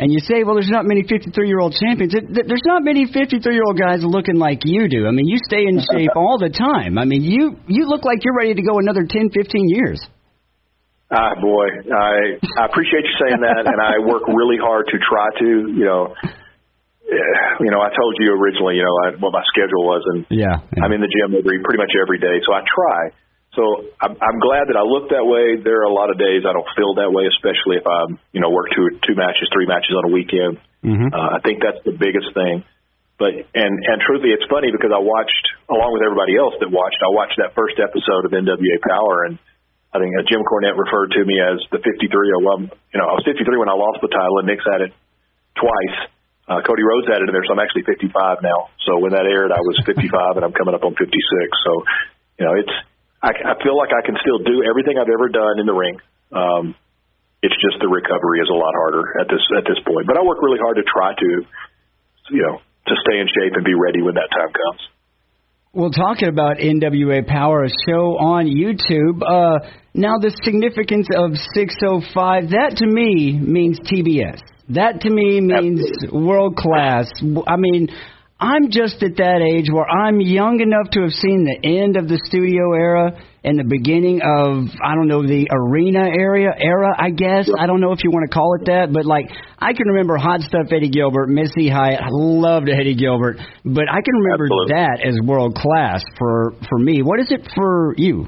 And 0.00 0.10
you 0.10 0.18
say, 0.18 0.44
well, 0.44 0.54
there's 0.54 0.70
not 0.70 0.86
many 0.86 1.02
53 1.02 1.46
year 1.46 1.60
old 1.60 1.74
champions. 1.74 2.14
There's 2.14 2.64
not 2.64 2.82
many 2.82 3.04
53 3.04 3.52
year 3.52 3.62
old 3.62 3.78
guys 3.78 4.00
looking 4.02 4.36
like 4.36 4.60
you 4.64 4.88
do. 4.88 5.06
I 5.06 5.10
mean, 5.10 5.28
you 5.28 5.36
stay 5.44 5.66
in 5.68 5.78
shape 5.92 6.08
all 6.16 6.38
the 6.40 6.48
time. 6.48 6.96
I 6.96 7.04
mean, 7.04 7.22
you 7.22 7.56
you 7.68 7.84
look 7.84 8.02
like 8.02 8.24
you're 8.24 8.34
ready 8.34 8.54
to 8.54 8.62
go 8.62 8.78
another 8.78 9.04
10, 9.06 9.28
15 9.28 9.68
years. 9.68 10.00
Ah, 11.10 11.34
boy, 11.34 11.66
I 11.90 12.38
I 12.38 12.64
appreciate 12.70 13.02
you 13.02 13.14
saying 13.18 13.42
that, 13.42 13.66
and 13.66 13.80
I 13.82 13.98
work 14.06 14.30
really 14.30 14.62
hard 14.62 14.86
to 14.94 14.96
try 15.02 15.26
to, 15.42 15.48
you 15.74 15.82
know, 15.84 16.14
you 17.58 17.70
know, 17.70 17.82
I 17.82 17.90
told 17.90 18.14
you 18.22 18.30
originally, 18.30 18.78
you 18.78 18.86
know, 18.86 18.96
I, 19.02 19.18
what 19.18 19.34
my 19.34 19.42
schedule 19.50 19.82
was, 19.82 20.06
and 20.14 20.22
yeah, 20.30 20.62
yeah. 20.62 20.86
I'm 20.86 20.94
in 20.94 21.02
the 21.02 21.10
gym 21.10 21.34
every 21.34 21.58
pretty 21.66 21.82
much 21.82 21.90
every 21.98 22.22
day, 22.22 22.38
so 22.46 22.54
I 22.54 22.62
try. 22.62 23.10
So 23.58 23.90
I'm, 23.98 24.14
I'm 24.14 24.38
glad 24.38 24.70
that 24.70 24.78
I 24.78 24.86
look 24.86 25.10
that 25.10 25.26
way. 25.26 25.58
There 25.58 25.82
are 25.82 25.90
a 25.90 25.92
lot 25.92 26.14
of 26.14 26.22
days 26.22 26.46
I 26.46 26.54
don't 26.54 26.70
feel 26.78 26.94
that 27.02 27.10
way, 27.10 27.26
especially 27.26 27.82
if 27.82 27.86
I'm, 27.86 28.22
you 28.30 28.38
know, 28.38 28.54
work 28.54 28.70
two 28.70 28.94
two 29.02 29.18
matches, 29.18 29.50
three 29.50 29.66
matches 29.66 29.90
on 29.98 30.06
a 30.06 30.12
weekend. 30.14 30.62
Mm-hmm. 30.86 31.10
Uh, 31.10 31.28
I 31.34 31.42
think 31.42 31.58
that's 31.58 31.82
the 31.82 31.98
biggest 31.98 32.30
thing. 32.30 32.62
But 33.18 33.34
and 33.52 33.74
and 33.74 33.98
truthfully, 34.06 34.30
it's 34.30 34.46
funny 34.46 34.70
because 34.70 34.94
I 34.94 35.02
watched 35.02 35.44
along 35.66 35.90
with 35.98 36.06
everybody 36.06 36.38
else 36.38 36.54
that 36.62 36.70
watched. 36.70 37.02
I 37.02 37.10
watched 37.10 37.42
that 37.42 37.58
first 37.58 37.82
episode 37.82 38.22
of 38.22 38.30
NWA 38.30 38.78
Power, 38.86 39.26
and 39.26 39.42
I 39.90 39.98
think 39.98 40.14
uh, 40.14 40.22
Jim 40.30 40.46
Cornette 40.46 40.78
referred 40.78 41.10
to 41.18 41.22
me 41.26 41.42
as 41.42 41.58
the 41.74 41.82
53. 41.82 41.90
Or 42.34 42.40
well, 42.42 42.60
you 42.62 42.98
know, 42.98 43.10
I 43.10 43.14
was 43.18 43.26
53 43.26 43.42
when 43.58 43.68
I 43.68 43.74
lost 43.74 43.98
the 43.98 44.10
title, 44.10 44.38
and 44.38 44.46
Nick's 44.46 44.66
had 44.66 44.86
it 44.86 44.92
twice. 45.58 45.98
Uh, 46.46 46.60
Cody 46.66 46.82
Rhodes 46.82 47.06
had 47.10 47.22
it 47.22 47.30
in 47.30 47.34
there, 47.34 47.46
so 47.46 47.54
I'm 47.54 47.62
actually 47.62 47.86
55 47.86 48.42
now. 48.42 48.70
So 48.86 48.98
when 48.98 49.14
that 49.14 49.26
aired, 49.26 49.50
I 49.50 49.62
was 49.62 49.78
55, 49.86 50.38
and 50.38 50.44
I'm 50.46 50.54
coming 50.54 50.74
up 50.74 50.86
on 50.86 50.94
56. 50.94 51.06
So, 51.06 51.70
you 52.38 52.44
know, 52.46 52.54
it's 52.54 52.74
I, 53.20 53.30
I 53.36 53.54
feel 53.60 53.76
like 53.76 53.92
I 53.92 54.00
can 54.00 54.16
still 54.24 54.40
do 54.40 54.64
everything 54.64 54.96
I've 54.96 55.12
ever 55.12 55.28
done 55.28 55.60
in 55.60 55.66
the 55.68 55.76
ring. 55.76 56.00
Um, 56.32 56.74
it's 57.44 57.56
just 57.60 57.80
the 57.80 57.88
recovery 57.88 58.40
is 58.40 58.48
a 58.48 58.56
lot 58.56 58.72
harder 58.76 59.04
at 59.20 59.28
this 59.28 59.44
at 59.56 59.64
this 59.64 59.80
point. 59.84 60.06
But 60.08 60.16
I 60.16 60.22
work 60.24 60.40
really 60.40 60.60
hard 60.60 60.76
to 60.76 60.84
try 60.84 61.12
to, 61.12 61.28
you 62.32 62.42
know, 62.44 62.60
to 62.60 62.94
stay 63.04 63.20
in 63.20 63.28
shape 63.28 63.56
and 63.56 63.64
be 63.64 63.76
ready 63.76 64.00
when 64.00 64.14
that 64.16 64.28
time 64.32 64.52
comes. 64.52 64.82
Well, 65.72 65.92
talking 65.92 66.26
about 66.26 66.56
NWA 66.56 67.24
Power, 67.28 67.62
a 67.62 67.68
show 67.68 68.18
on 68.18 68.46
YouTube. 68.46 69.22
Uh, 69.22 69.70
now, 69.94 70.18
the 70.18 70.36
significance 70.42 71.06
of 71.14 71.36
605, 71.54 72.50
that 72.50 72.74
to 72.78 72.86
me 72.86 73.38
means 73.38 73.78
TBS. 73.78 74.40
That 74.70 75.00
to 75.02 75.10
me 75.10 75.40
means 75.40 75.80
world 76.12 76.56
class. 76.56 77.08
I 77.46 77.56
mean, 77.56 77.88
I'm 78.40 78.70
just 78.72 79.02
at 79.04 79.20
that 79.20 79.44
age 79.44 79.68
where 79.68 79.84
I'm 79.84 80.18
young 80.18 80.64
enough 80.64 80.88
to 80.96 81.04
have 81.04 81.12
seen 81.12 81.44
the 81.44 81.60
end 81.60 82.00
of 82.00 82.08
the 82.08 82.16
studio 82.24 82.72
era 82.72 83.12
and 83.44 83.60
the 83.60 83.68
beginning 83.68 84.24
of 84.24 84.64
I 84.80 84.96
don't 84.96 85.08
know 85.12 85.20
the 85.20 85.44
arena 85.52 86.08
area 86.08 86.48
era. 86.56 86.96
I 86.96 87.12
guess 87.12 87.52
I 87.52 87.68
don't 87.68 87.84
know 87.84 87.92
if 87.92 88.00
you 88.00 88.08
want 88.08 88.24
to 88.24 88.32
call 88.32 88.56
it 88.56 88.64
that, 88.72 88.96
but 88.96 89.04
like 89.04 89.28
I 89.60 89.76
can 89.76 89.92
remember 89.92 90.16
Hot 90.16 90.40
Stuff 90.40 90.72
Eddie 90.72 90.88
Gilbert, 90.88 91.28
Missy 91.28 91.68
Hyatt. 91.68 92.00
I 92.00 92.08
loved 92.08 92.72
Eddie 92.72 92.96
Gilbert, 92.96 93.36
but 93.60 93.84
I 93.92 94.00
can 94.00 94.16
remember 94.16 94.48
Absolutely. 94.48 94.72
that 94.72 94.96
as 95.04 95.20
world 95.20 95.52
class 95.54 96.00
for 96.16 96.56
for 96.64 96.78
me. 96.80 97.04
What 97.04 97.20
is 97.20 97.28
it 97.28 97.44
for 97.54 97.92
you? 98.00 98.24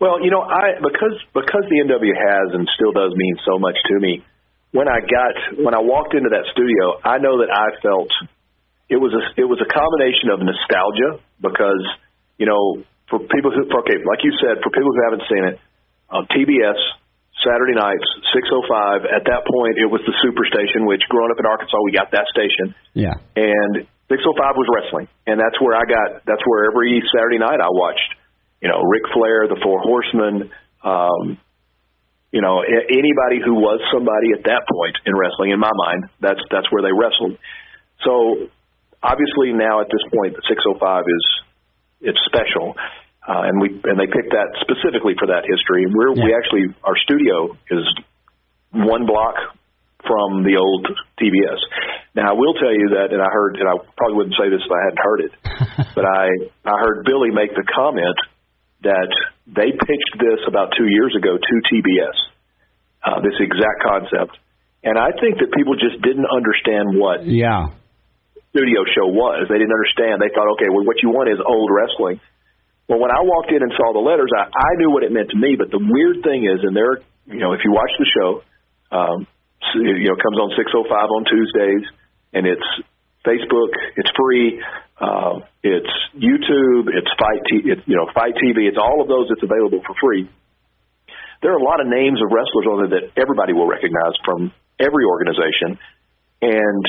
Well, 0.00 0.24
you 0.24 0.32
know, 0.32 0.40
I 0.40 0.80
because 0.80 1.20
because 1.36 1.64
the 1.68 1.76
NW 1.84 2.08
has 2.08 2.56
and 2.56 2.64
still 2.72 2.96
does 2.96 3.12
mean 3.12 3.36
so 3.44 3.60
much 3.60 3.76
to 3.92 4.00
me. 4.00 4.24
When 4.72 4.88
I 4.88 5.04
got 5.04 5.60
when 5.60 5.76
I 5.76 5.84
walked 5.84 6.16
into 6.16 6.32
that 6.32 6.48
studio, 6.56 6.96
I 7.04 7.20
know 7.20 7.44
that 7.44 7.52
I 7.52 7.76
felt 7.84 8.08
it 8.88 8.98
was 8.98 9.12
a 9.14 9.22
it 9.40 9.46
was 9.46 9.60
a 9.62 9.68
combination 9.68 10.30
of 10.30 10.42
nostalgia 10.42 11.22
because 11.40 11.84
you 12.38 12.46
know 12.46 12.82
for 13.08 13.20
people 13.30 13.52
who 13.52 13.64
okay 13.68 13.98
like 14.02 14.24
you 14.24 14.32
said 14.40 14.62
for 14.62 14.70
people 14.70 14.90
who 14.90 15.02
haven't 15.04 15.24
seen 15.28 15.44
it 15.52 15.56
on 16.10 16.26
TBS 16.28 16.80
Saturday 17.40 17.74
nights 17.74 18.04
605 18.34 19.08
at 19.08 19.24
that 19.26 19.42
point 19.48 19.80
it 19.80 19.88
was 19.88 20.00
the 20.04 20.14
Superstation 20.20 20.86
which 20.86 21.02
growing 21.08 21.30
up 21.32 21.38
in 21.40 21.46
Arkansas 21.46 21.78
we 21.84 21.92
got 21.92 22.10
that 22.12 22.26
station. 22.30 22.74
Yeah. 22.94 23.16
And 23.36 23.88
605 24.12 24.60
was 24.60 24.68
wrestling. 24.68 25.08
And 25.26 25.40
that's 25.40 25.56
where 25.60 25.72
I 25.72 25.88
got 25.88 26.24
that's 26.28 26.44
where 26.44 26.68
every 26.68 27.00
Saturday 27.14 27.40
night 27.40 27.60
I 27.60 27.70
watched 27.72 28.12
you 28.60 28.68
know 28.68 28.80
Ric 28.84 29.08
Flair 29.12 29.48
the 29.48 29.58
Four 29.64 29.80
Horsemen 29.80 30.52
um, 30.84 31.38
you 32.30 32.40
know 32.40 32.60
anybody 32.60 33.40
who 33.40 33.56
was 33.56 33.80
somebody 33.92 34.36
at 34.36 34.44
that 34.44 34.68
point 34.68 34.96
in 35.06 35.16
wrestling 35.16 35.50
in 35.50 35.60
my 35.60 35.72
mind 35.72 36.08
that's 36.20 36.40
that's 36.50 36.68
where 36.70 36.82
they 36.82 36.92
wrestled. 36.92 37.38
So 38.04 38.48
obviously 39.02 39.52
now 39.52 39.82
at 39.82 39.90
this 39.90 40.02
point, 40.14 40.38
the 40.38 40.44
605 40.46 41.04
is 41.06 41.24
it's 42.02 42.22
special, 42.26 42.74
uh, 43.26 43.46
and 43.46 43.60
we 43.60 43.68
and 43.86 43.98
they 43.98 44.10
picked 44.10 44.34
that 44.34 44.50
specifically 44.62 45.14
for 45.18 45.30
that 45.30 45.46
history. 45.46 45.86
We're 45.86 46.14
yeah. 46.14 46.24
we 46.24 46.30
actually 46.34 46.74
our 46.82 46.98
studio 46.98 47.54
is 47.70 47.86
one 48.74 49.06
block 49.06 49.38
from 50.02 50.42
the 50.42 50.58
old 50.58 50.86
TBS. 51.18 51.60
Now 52.18 52.34
I 52.34 52.34
will 52.34 52.54
tell 52.58 52.74
you 52.74 52.98
that, 52.98 53.14
and 53.14 53.22
I 53.22 53.30
heard, 53.30 53.56
and 53.62 53.68
I 53.70 53.78
probably 53.94 54.16
wouldn't 54.18 54.34
say 54.34 54.50
this 54.50 54.62
if 54.66 54.72
I 54.72 54.82
hadn't 54.82 55.02
heard 55.02 55.20
it, 55.22 55.32
but 55.94 56.04
I 56.06 56.26
I 56.66 56.74
heard 56.82 57.06
Billy 57.06 57.30
make 57.30 57.54
the 57.54 57.66
comment 57.66 58.18
that 58.82 59.10
they 59.46 59.70
pitched 59.70 60.14
this 60.18 60.42
about 60.50 60.74
two 60.74 60.90
years 60.90 61.14
ago 61.14 61.38
to 61.38 61.54
TBS, 61.70 62.18
uh, 63.06 63.22
this 63.22 63.38
exact 63.38 63.78
concept, 63.86 64.34
and 64.82 64.98
I 64.98 65.14
think 65.22 65.38
that 65.38 65.54
people 65.54 65.78
just 65.78 66.02
didn't 66.02 66.26
understand 66.26 66.98
what 66.98 67.22
yeah 67.22 67.70
studio 68.52 68.84
show 68.92 69.08
was. 69.08 69.48
They 69.48 69.56
didn't 69.56 69.72
understand. 69.72 70.20
They 70.20 70.28
thought, 70.28 70.52
okay, 70.60 70.68
well, 70.68 70.84
what 70.84 71.00
you 71.00 71.08
want 71.08 71.32
is 71.32 71.40
old 71.40 71.72
wrestling. 71.72 72.20
Well, 72.86 73.00
when 73.00 73.10
I 73.10 73.24
walked 73.24 73.48
in 73.48 73.64
and 73.64 73.72
saw 73.72 73.96
the 73.96 74.04
letters, 74.04 74.28
I, 74.36 74.44
I 74.52 74.70
knew 74.76 74.92
what 74.92 75.02
it 75.02 75.10
meant 75.10 75.32
to 75.32 75.38
me. 75.40 75.56
But 75.56 75.72
the 75.72 75.80
weird 75.80 76.20
thing 76.20 76.44
is, 76.44 76.60
and 76.60 76.76
there, 76.76 77.00
you 77.24 77.40
know, 77.40 77.56
if 77.56 77.64
you 77.64 77.72
watch 77.72 77.90
the 77.96 78.04
show, 78.04 78.30
um, 78.92 79.24
you 79.80 80.04
know, 80.04 80.14
it 80.14 80.22
comes 80.22 80.36
on 80.36 80.52
6:05 80.52 80.92
on 80.92 81.24
Tuesdays, 81.24 81.84
and 82.36 82.44
it's 82.44 82.68
Facebook. 83.24 83.72
It's 83.96 84.12
free. 84.12 84.60
Uh, 85.00 85.40
it's 85.64 85.92
YouTube. 86.12 86.92
It's 86.92 87.08
FITE. 87.16 87.42
T- 87.48 87.66
it's, 87.72 87.82
you 87.88 87.96
know, 87.96 88.06
FITE 88.12 88.36
TV. 88.36 88.68
It's 88.68 88.78
all 88.78 89.00
of 89.00 89.08
those. 89.08 89.30
It's 89.30 89.42
available 89.42 89.80
for 89.86 89.96
free. 89.96 90.28
There 91.40 91.50
are 91.50 91.58
a 91.58 91.64
lot 91.64 91.80
of 91.80 91.86
names 91.88 92.20
of 92.20 92.30
wrestlers 92.30 92.66
on 92.70 92.76
there 92.84 93.00
that 93.00 93.16
everybody 93.16 93.52
will 93.52 93.66
recognize 93.66 94.14
from 94.24 94.52
every 94.78 95.04
organization, 95.08 95.78
and 96.42 96.84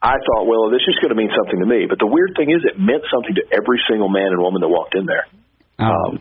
I 0.00 0.16
thought, 0.16 0.48
well, 0.48 0.72
this 0.72 0.80
is 0.88 0.96
going 1.04 1.12
to 1.12 1.18
mean 1.18 1.28
something 1.36 1.60
to 1.60 1.68
me. 1.68 1.84
But 1.84 2.00
the 2.00 2.08
weird 2.08 2.32
thing 2.32 2.48
is, 2.48 2.64
it 2.64 2.80
meant 2.80 3.04
something 3.12 3.36
to 3.36 3.44
every 3.52 3.76
single 3.84 4.08
man 4.08 4.32
and 4.32 4.40
woman 4.40 4.64
that 4.64 4.72
walked 4.72 4.96
in 4.96 5.04
there. 5.04 5.28
Oh. 5.76 5.84
Um, 5.84 6.12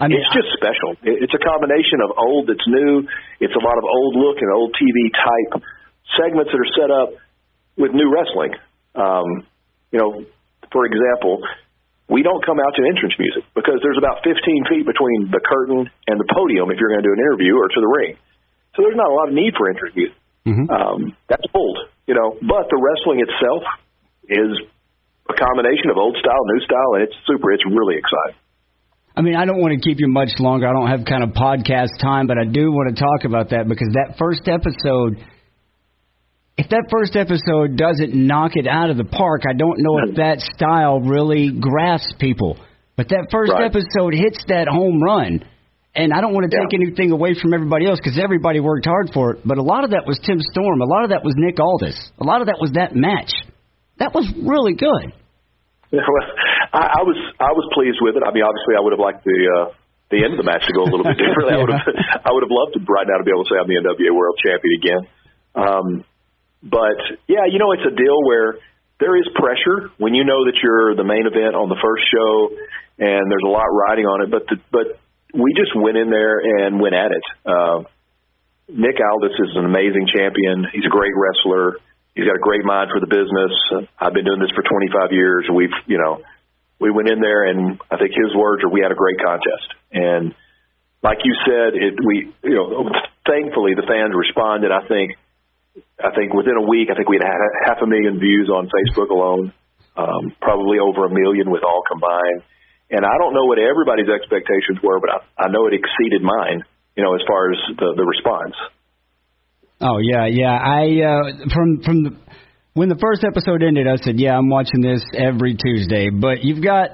I 0.00 0.08
mean, 0.08 0.16
it's 0.16 0.32
just 0.32 0.48
special. 0.56 0.96
It's 1.04 1.36
a 1.36 1.42
combination 1.44 2.00
of 2.00 2.16
old 2.16 2.48
that's 2.48 2.64
new. 2.64 3.04
It's 3.36 3.52
a 3.52 3.60
lot 3.60 3.76
of 3.76 3.84
old 3.84 4.16
look 4.16 4.40
and 4.40 4.48
old 4.48 4.72
TV 4.72 5.12
type 5.12 5.60
segments 6.16 6.48
that 6.48 6.56
are 6.56 6.72
set 6.72 6.88
up 6.88 7.08
with 7.76 7.92
new 7.92 8.08
wrestling. 8.08 8.56
Um, 8.96 9.44
you 9.92 10.00
know, 10.00 10.24
for 10.72 10.88
example, 10.88 11.44
we 12.08 12.24
don't 12.24 12.40
come 12.40 12.56
out 12.58 12.72
to 12.80 12.82
entrance 12.88 13.12
music 13.20 13.44
because 13.52 13.78
there's 13.84 14.00
about 14.00 14.24
15 14.24 14.40
feet 14.72 14.88
between 14.88 15.28
the 15.28 15.42
curtain 15.44 15.84
and 16.08 16.16
the 16.16 16.28
podium 16.32 16.72
if 16.72 16.80
you're 16.80 16.90
going 16.90 17.04
to 17.04 17.08
do 17.08 17.12
an 17.12 17.20
interview 17.20 17.60
or 17.60 17.68
to 17.68 17.80
the 17.80 17.92
ring. 18.00 18.16
So 18.74 18.82
there's 18.82 18.96
not 18.96 19.12
a 19.12 19.14
lot 19.14 19.28
of 19.28 19.34
need 19.36 19.52
for 19.52 19.68
entrance 19.68 19.94
music. 19.94 20.16
Mm-hmm. 20.48 20.66
Um, 20.72 21.00
that's 21.28 21.44
old, 21.52 21.76
you 22.10 22.18
know. 22.18 22.34
But 22.42 22.66
the 22.66 22.78
wrestling 22.82 23.22
itself 23.22 23.62
is 24.26 24.50
a 25.30 25.34
combination 25.38 25.94
of 25.94 25.96
old 25.96 26.18
style, 26.18 26.42
new 26.50 26.60
style, 26.66 26.98
and 26.98 27.06
it's 27.06 27.14
super. 27.22 27.54
It's 27.54 27.62
really 27.70 27.94
exciting. 27.94 28.34
I 29.14 29.22
mean, 29.22 29.36
I 29.36 29.44
don't 29.44 29.60
want 29.62 29.74
to 29.74 29.80
keep 29.80 30.00
you 30.00 30.08
much 30.08 30.34
longer. 30.38 30.66
I 30.66 30.72
don't 30.72 30.90
have 30.90 31.06
kind 31.06 31.22
of 31.22 31.30
podcast 31.30 31.98
time, 32.02 32.26
but 32.26 32.38
I 32.38 32.50
do 32.50 32.70
want 32.72 32.94
to 32.94 32.98
talk 32.98 33.22
about 33.24 33.50
that 33.50 33.68
because 33.68 33.94
that 33.94 34.18
first 34.18 34.46
episode, 34.46 35.22
if 36.58 36.68
that 36.70 36.90
first 36.90 37.14
episode 37.14 37.76
doesn't 37.76 38.14
knock 38.14 38.52
it 38.54 38.66
out 38.66 38.90
of 38.90 38.96
the 38.96 39.04
park, 39.04 39.42
I 39.48 39.54
don't 39.54 39.78
know 39.78 39.98
if 39.98 40.10
hmm. 40.10 40.20
that 40.22 40.40
style 40.54 41.00
really 41.00 41.50
grasps 41.50 42.14
people. 42.18 42.58
But 42.96 43.08
that 43.08 43.28
first 43.30 43.52
right. 43.52 43.64
episode 43.64 44.14
hits 44.14 44.44
that 44.48 44.68
home 44.68 45.02
run. 45.02 45.44
And 45.94 46.14
I 46.14 46.20
don't 46.20 46.32
want 46.32 46.46
to 46.46 46.54
take 46.54 46.70
yeah. 46.70 46.86
anything 46.86 47.10
away 47.10 47.34
from 47.34 47.52
everybody 47.52 47.86
else 47.86 47.98
because 47.98 48.18
everybody 48.18 48.60
worked 48.60 48.86
hard 48.86 49.10
for 49.12 49.34
it. 49.34 49.42
But 49.44 49.58
a 49.58 49.66
lot 49.66 49.82
of 49.82 49.90
that 49.90 50.06
was 50.06 50.20
Tim 50.22 50.38
Storm. 50.38 50.80
A 50.80 50.86
lot 50.86 51.02
of 51.02 51.10
that 51.10 51.24
was 51.26 51.34
Nick 51.36 51.58
Aldis. 51.58 51.98
A 52.20 52.24
lot 52.24 52.40
of 52.40 52.46
that 52.46 52.62
was 52.62 52.70
that 52.78 52.94
match. 52.94 53.34
That 53.98 54.14
was 54.14 54.26
really 54.38 54.74
good. 54.74 55.12
Yeah, 55.90 56.06
well, 56.06 56.22
I, 56.70 56.86
I 56.86 57.02
was 57.02 57.18
I 57.42 57.50
was 57.50 57.66
pleased 57.74 57.98
with 57.98 58.14
it. 58.14 58.22
I 58.22 58.30
mean, 58.30 58.46
obviously, 58.46 58.78
I 58.78 58.80
would 58.80 58.94
have 58.94 59.02
liked 59.02 59.26
the 59.26 59.34
uh, 59.42 59.74
the 60.14 60.22
end 60.22 60.34
of 60.34 60.38
the 60.38 60.46
match 60.46 60.62
to 60.62 60.70
go 60.70 60.86
a 60.86 60.90
little 60.90 61.02
bit 61.02 61.18
differently. 61.22 61.50
yeah. 61.50 61.58
I 61.58 61.66
would 61.66 61.74
have 61.74 61.82
I 62.22 62.30
would 62.30 62.44
have 62.46 62.54
loved 62.54 62.78
to 62.78 62.80
right 62.86 63.10
now 63.10 63.18
to 63.18 63.26
be 63.26 63.34
able 63.34 63.42
to 63.42 63.50
say 63.50 63.58
I'm 63.58 63.66
the 63.66 63.74
NWA 63.74 64.14
World 64.14 64.38
Champion 64.38 64.72
again. 64.78 65.02
Um, 65.58 65.86
but 66.62 66.98
yeah, 67.26 67.50
you 67.50 67.58
know, 67.58 67.74
it's 67.74 67.82
a 67.82 67.90
deal 67.90 68.22
where 68.22 68.62
there 69.02 69.18
is 69.18 69.26
pressure 69.34 69.90
when 69.98 70.14
you 70.14 70.22
know 70.22 70.46
that 70.46 70.54
you're 70.62 70.94
the 70.94 71.02
main 71.02 71.26
event 71.26 71.58
on 71.58 71.66
the 71.66 71.80
first 71.82 72.06
show, 72.06 72.54
and 73.02 73.26
there's 73.26 73.42
a 73.42 73.50
lot 73.50 73.66
riding 73.66 74.06
on 74.06 74.22
it. 74.22 74.30
But 74.30 74.46
the, 74.46 74.62
but 74.70 74.86
we 75.34 75.54
just 75.54 75.74
went 75.74 75.96
in 75.96 76.10
there 76.10 76.38
and 76.38 76.80
went 76.80 76.94
at 76.94 77.12
it. 77.12 77.24
Uh, 77.44 77.82
Nick 78.68 78.98
Aldis 79.02 79.34
is 79.34 79.56
an 79.56 79.64
amazing 79.64 80.06
champion. 80.06 80.66
He's 80.72 80.86
a 80.86 80.92
great 80.92 81.12
wrestler. 81.14 81.78
He's 82.14 82.26
got 82.26 82.36
a 82.36 82.42
great 82.42 82.64
mind 82.64 82.90
for 82.92 83.00
the 83.00 83.10
business. 83.10 83.52
I've 83.98 84.14
been 84.14 84.24
doing 84.24 84.40
this 84.40 84.50
for 84.54 84.62
25 84.62 85.12
years. 85.12 85.46
We've, 85.52 85.74
you 85.86 85.98
know, 85.98 86.22
we 86.78 86.90
went 86.90 87.10
in 87.10 87.20
there 87.20 87.46
and 87.46 87.80
I 87.90 87.96
think 87.98 88.12
his 88.14 88.34
words 88.34 88.64
are 88.64 88.70
we 88.70 88.80
had 88.80 88.90
a 88.90 88.98
great 88.98 89.18
contest. 89.18 89.68
And 89.92 90.34
like 91.02 91.18
you 91.24 91.34
said, 91.46 91.74
it, 91.74 91.94
we, 92.02 92.32
you 92.44 92.56
know, 92.56 92.90
thankfully 93.26 93.74
the 93.74 93.86
fans 93.86 94.14
responded. 94.14 94.70
I 94.70 94.86
think, 94.86 95.14
I 96.02 96.14
think 96.14 96.34
within 96.34 96.56
a 96.56 96.66
week, 96.66 96.88
I 96.90 96.96
think 96.96 97.08
we 97.08 97.18
had 97.18 97.30
half 97.66 97.78
a 97.82 97.86
million 97.86 98.18
views 98.18 98.50
on 98.50 98.68
Facebook 98.68 99.10
alone, 99.10 99.52
um, 99.96 100.34
probably 100.40 100.78
over 100.78 101.06
a 101.06 101.10
million 101.10 101.50
with 101.50 101.62
all 101.62 101.82
combined. 101.86 102.42
And 102.90 103.06
I 103.06 103.14
don't 103.22 103.34
know 103.34 103.46
what 103.46 103.58
everybody's 103.58 104.10
expectations 104.10 104.82
were, 104.82 104.98
but 104.98 105.10
I, 105.10 105.46
I 105.46 105.46
know 105.48 105.66
it 105.70 105.74
exceeded 105.78 106.22
mine 106.22 106.66
you 106.96 107.04
know, 107.04 107.14
as 107.14 107.22
far 107.26 107.50
as 107.50 107.58
the 107.78 107.94
the 107.96 108.04
response. 108.04 108.54
Oh 109.80 109.98
yeah, 109.98 110.26
yeah. 110.26 110.52
I 110.52 111.00
uh, 111.00 111.48
from 111.52 111.82
from 111.82 112.04
the 112.04 112.10
when 112.74 112.88
the 112.88 112.98
first 113.00 113.24
episode 113.24 113.62
ended, 113.62 113.86
I 113.88 113.96
said, 113.96 114.20
yeah, 114.20 114.36
I'm 114.36 114.48
watching 114.48 114.80
this 114.80 115.02
every 115.16 115.56
Tuesday. 115.56 116.10
But 116.10 116.44
you've 116.44 116.62
got 116.62 116.90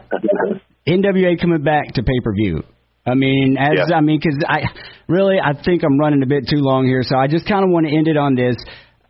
NWA 0.87 1.41
coming 1.41 1.63
back 1.63 1.95
to 1.95 2.03
pay 2.03 2.21
per 2.23 2.33
view. 2.33 2.63
I 3.07 3.15
mean, 3.15 3.57
as 3.59 3.89
yeah. 3.89 3.97
I 3.97 4.01
mean, 4.01 4.21
because 4.23 4.39
I 4.47 4.63
really 5.09 5.39
I 5.43 5.61
think 5.61 5.83
I'm 5.83 5.99
running 5.99 6.23
a 6.23 6.27
bit 6.27 6.49
too 6.49 6.63
long 6.63 6.87
here, 6.87 7.03
so 7.03 7.17
I 7.17 7.27
just 7.27 7.49
kind 7.49 7.65
of 7.65 7.71
want 7.71 7.87
to 7.87 7.97
end 7.97 8.09
it 8.09 8.17
on 8.17 8.35
this. 8.35 8.57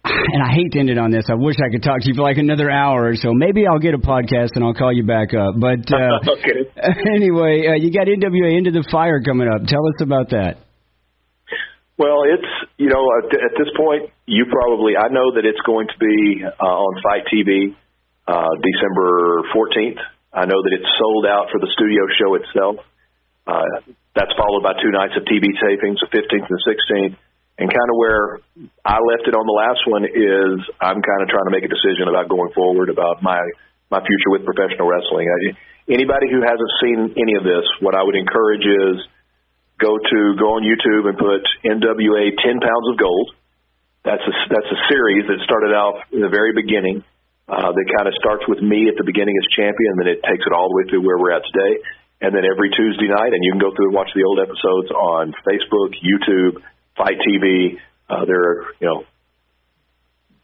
And 0.07 0.43
I 0.43 0.53
hate 0.53 0.73
to 0.73 0.79
end 0.79 0.91
it 0.91 0.99
on 0.99 1.11
this. 1.11 1.27
I 1.29 1.35
wish 1.35 1.57
I 1.59 1.71
could 1.71 1.83
talk 1.83 2.01
to 2.01 2.09
you 2.09 2.15
for 2.15 2.23
like 2.23 2.39
another 2.39 2.71
hour 2.71 3.11
or 3.11 3.17
so. 3.17 3.33
Maybe 3.33 3.67
I'll 3.67 3.83
get 3.83 3.95
a 3.95 3.99
podcast 3.99 4.55
and 4.55 4.65
I'll 4.65 4.75
call 4.75 4.93
you 4.93 5.03
back 5.03 5.35
up. 5.35 5.59
But 5.59 5.83
uh, 5.93 6.23
okay. 6.39 6.71
anyway, 7.15 7.67
uh, 7.67 7.75
you 7.75 7.91
got 7.91 8.07
NWA 8.07 8.57
Into 8.57 8.71
the 8.71 8.87
Fire 8.91 9.21
coming 9.23 9.49
up. 9.49 9.67
Tell 9.67 9.83
us 9.87 9.99
about 10.01 10.31
that. 10.31 10.63
Well, 11.99 12.29
it's 12.29 12.51
you 12.77 12.93
know 12.93 13.09
at, 13.19 13.33
at 13.33 13.55
this 13.57 13.73
point 13.75 14.13
you 14.27 14.45
probably 14.53 14.97
I 14.97 15.09
know 15.09 15.33
that 15.33 15.49
it's 15.49 15.61
going 15.65 15.89
to 15.89 15.99
be 15.99 16.45
uh, 16.45 16.63
on 16.63 17.03
FITE 17.03 17.27
TV 17.33 17.75
uh, 18.29 18.53
December 18.61 19.49
14th. 19.57 20.03
I 20.33 20.45
know 20.45 20.61
that 20.61 20.73
it's 20.77 20.91
sold 21.01 21.25
out 21.25 21.49
for 21.51 21.59
the 21.59 21.71
studio 21.73 22.05
show 22.21 22.35
itself. 22.37 22.77
Uh, 23.47 23.95
that's 24.15 24.35
followed 24.37 24.63
by 24.63 24.75
two 24.77 24.93
nights 24.93 25.15
of 25.17 25.25
TV 25.25 25.55
tapings, 25.57 25.97
the 26.03 26.11
15th 26.13 26.45
and 26.45 26.53
the 26.53 26.65
16th. 26.69 27.17
And 27.57 27.73
kind 27.73 27.89
of 27.89 27.97
where 27.97 28.25
I 28.85 29.01
left 29.01 29.25
it 29.25 29.33
on 29.33 29.49
the 29.49 29.57
last 29.57 29.81
one 29.89 30.05
is 30.05 30.61
I'm 30.77 31.01
kind 31.01 31.21
of 31.25 31.29
trying 31.33 31.49
to 31.49 31.55
make 31.57 31.65
a 31.65 31.73
decision 31.73 32.05
about 32.05 32.29
going 32.29 32.53
forward 32.53 32.93
about 32.93 33.25
my 33.25 33.41
my 33.89 34.03
future 34.03 34.31
with 34.35 34.45
professional 34.45 34.85
wrestling. 34.85 35.31
I, 35.31 35.57
anybody 35.89 36.29
who 36.29 36.43
hasn't 36.43 36.73
seen 36.83 36.99
any 37.17 37.39
of 37.39 37.47
this, 37.47 37.65
what 37.81 37.95
I 37.95 38.03
would 38.03 38.19
encourage 38.19 38.67
is 38.67 38.97
go 39.81 39.97
to 39.97 40.19
go 40.37 40.61
on 40.61 40.69
YouTube 40.69 41.09
and 41.09 41.17
put 41.17 41.45
NWA 41.65 42.35
10 42.35 42.61
pounds 42.61 42.87
of 42.93 42.97
gold. 43.01 43.29
That's 44.05 44.23
a 44.23 44.35
that's 44.53 44.71
a 44.71 44.81
series 44.93 45.25
that 45.25 45.41
started 45.49 45.73
out 45.73 46.13
in 46.13 46.21
the 46.21 46.31
very 46.31 46.53
beginning. 46.53 47.03
Uh, 47.47 47.71
that 47.71 47.87
kind 47.95 48.11
of 48.11 48.15
starts 48.19 48.43
with 48.51 48.59
me 48.59 48.91
at 48.91 48.99
the 48.99 49.07
beginning 49.07 49.39
as 49.39 49.47
champion, 49.55 49.95
and 49.95 49.99
then 50.03 50.09
it 50.19 50.21
takes 50.27 50.43
it 50.43 50.53
all 50.53 50.67
the 50.67 50.77
way 50.77 50.85
through 50.91 51.07
where 51.07 51.15
we're 51.15 51.31
at 51.31 51.47
today. 51.47 51.79
And 52.19 52.35
then 52.35 52.43
every 52.43 52.75
Tuesday 52.75 53.07
night, 53.07 53.31
and 53.31 53.39
you 53.45 53.55
can 53.55 53.63
go 53.63 53.71
through 53.71 53.93
and 53.93 53.97
watch 53.97 54.11
the 54.19 54.27
old 54.27 54.43
episodes 54.43 54.91
on 54.91 55.31
Facebook, 55.47 55.95
YouTube, 56.01 56.59
FITE 56.97 57.21
TV. 57.23 57.79
Uh, 58.09 58.25
there 58.25 58.71
you 58.81 58.87
know, 58.87 59.03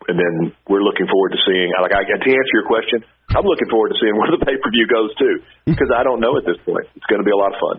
and 0.09 0.19
then 0.19 0.53
we're 0.69 0.83
looking 0.83 1.07
forward 1.07 1.31
to 1.31 1.41
seeing. 1.47 1.71
Like 1.81 1.93
I, 1.93 2.03
to 2.03 2.31
answer 2.31 2.55
your 2.55 2.67
question, 2.67 3.05
I'm 3.31 3.45
looking 3.45 3.69
forward 3.71 3.91
to 3.91 3.99
seeing 4.01 4.17
where 4.17 4.31
the 4.31 4.45
pay 4.47 4.57
per 4.59 4.71
view 4.71 4.87
goes 4.87 5.15
too, 5.17 5.43
because 5.67 5.91
I 5.95 6.03
don't 6.03 6.21
know 6.21 6.37
at 6.37 6.45
this 6.45 6.59
point. 6.65 6.87
It's 6.97 7.07
going 7.07 7.21
to 7.21 7.27
be 7.27 7.33
a 7.33 7.39
lot 7.39 7.55
of 7.55 7.61
fun. 7.61 7.77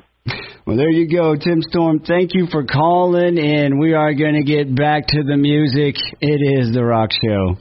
Well, 0.66 0.78
there 0.78 0.90
you 0.90 1.12
go, 1.12 1.36
Tim 1.36 1.62
Storm. 1.62 2.00
Thank 2.00 2.34
you 2.34 2.48
for 2.48 2.64
calling, 2.64 3.38
and 3.38 3.80
we 3.80 3.94
are 3.94 4.14
going 4.14 4.36
to 4.36 4.44
get 4.44 4.74
back 4.74 5.08
to 5.08 5.24
the 5.24 5.36
music. 5.36 5.96
It 6.22 6.40
is 6.60 6.74
The 6.74 6.84
Rock 6.84 7.10
Show. 7.12 7.58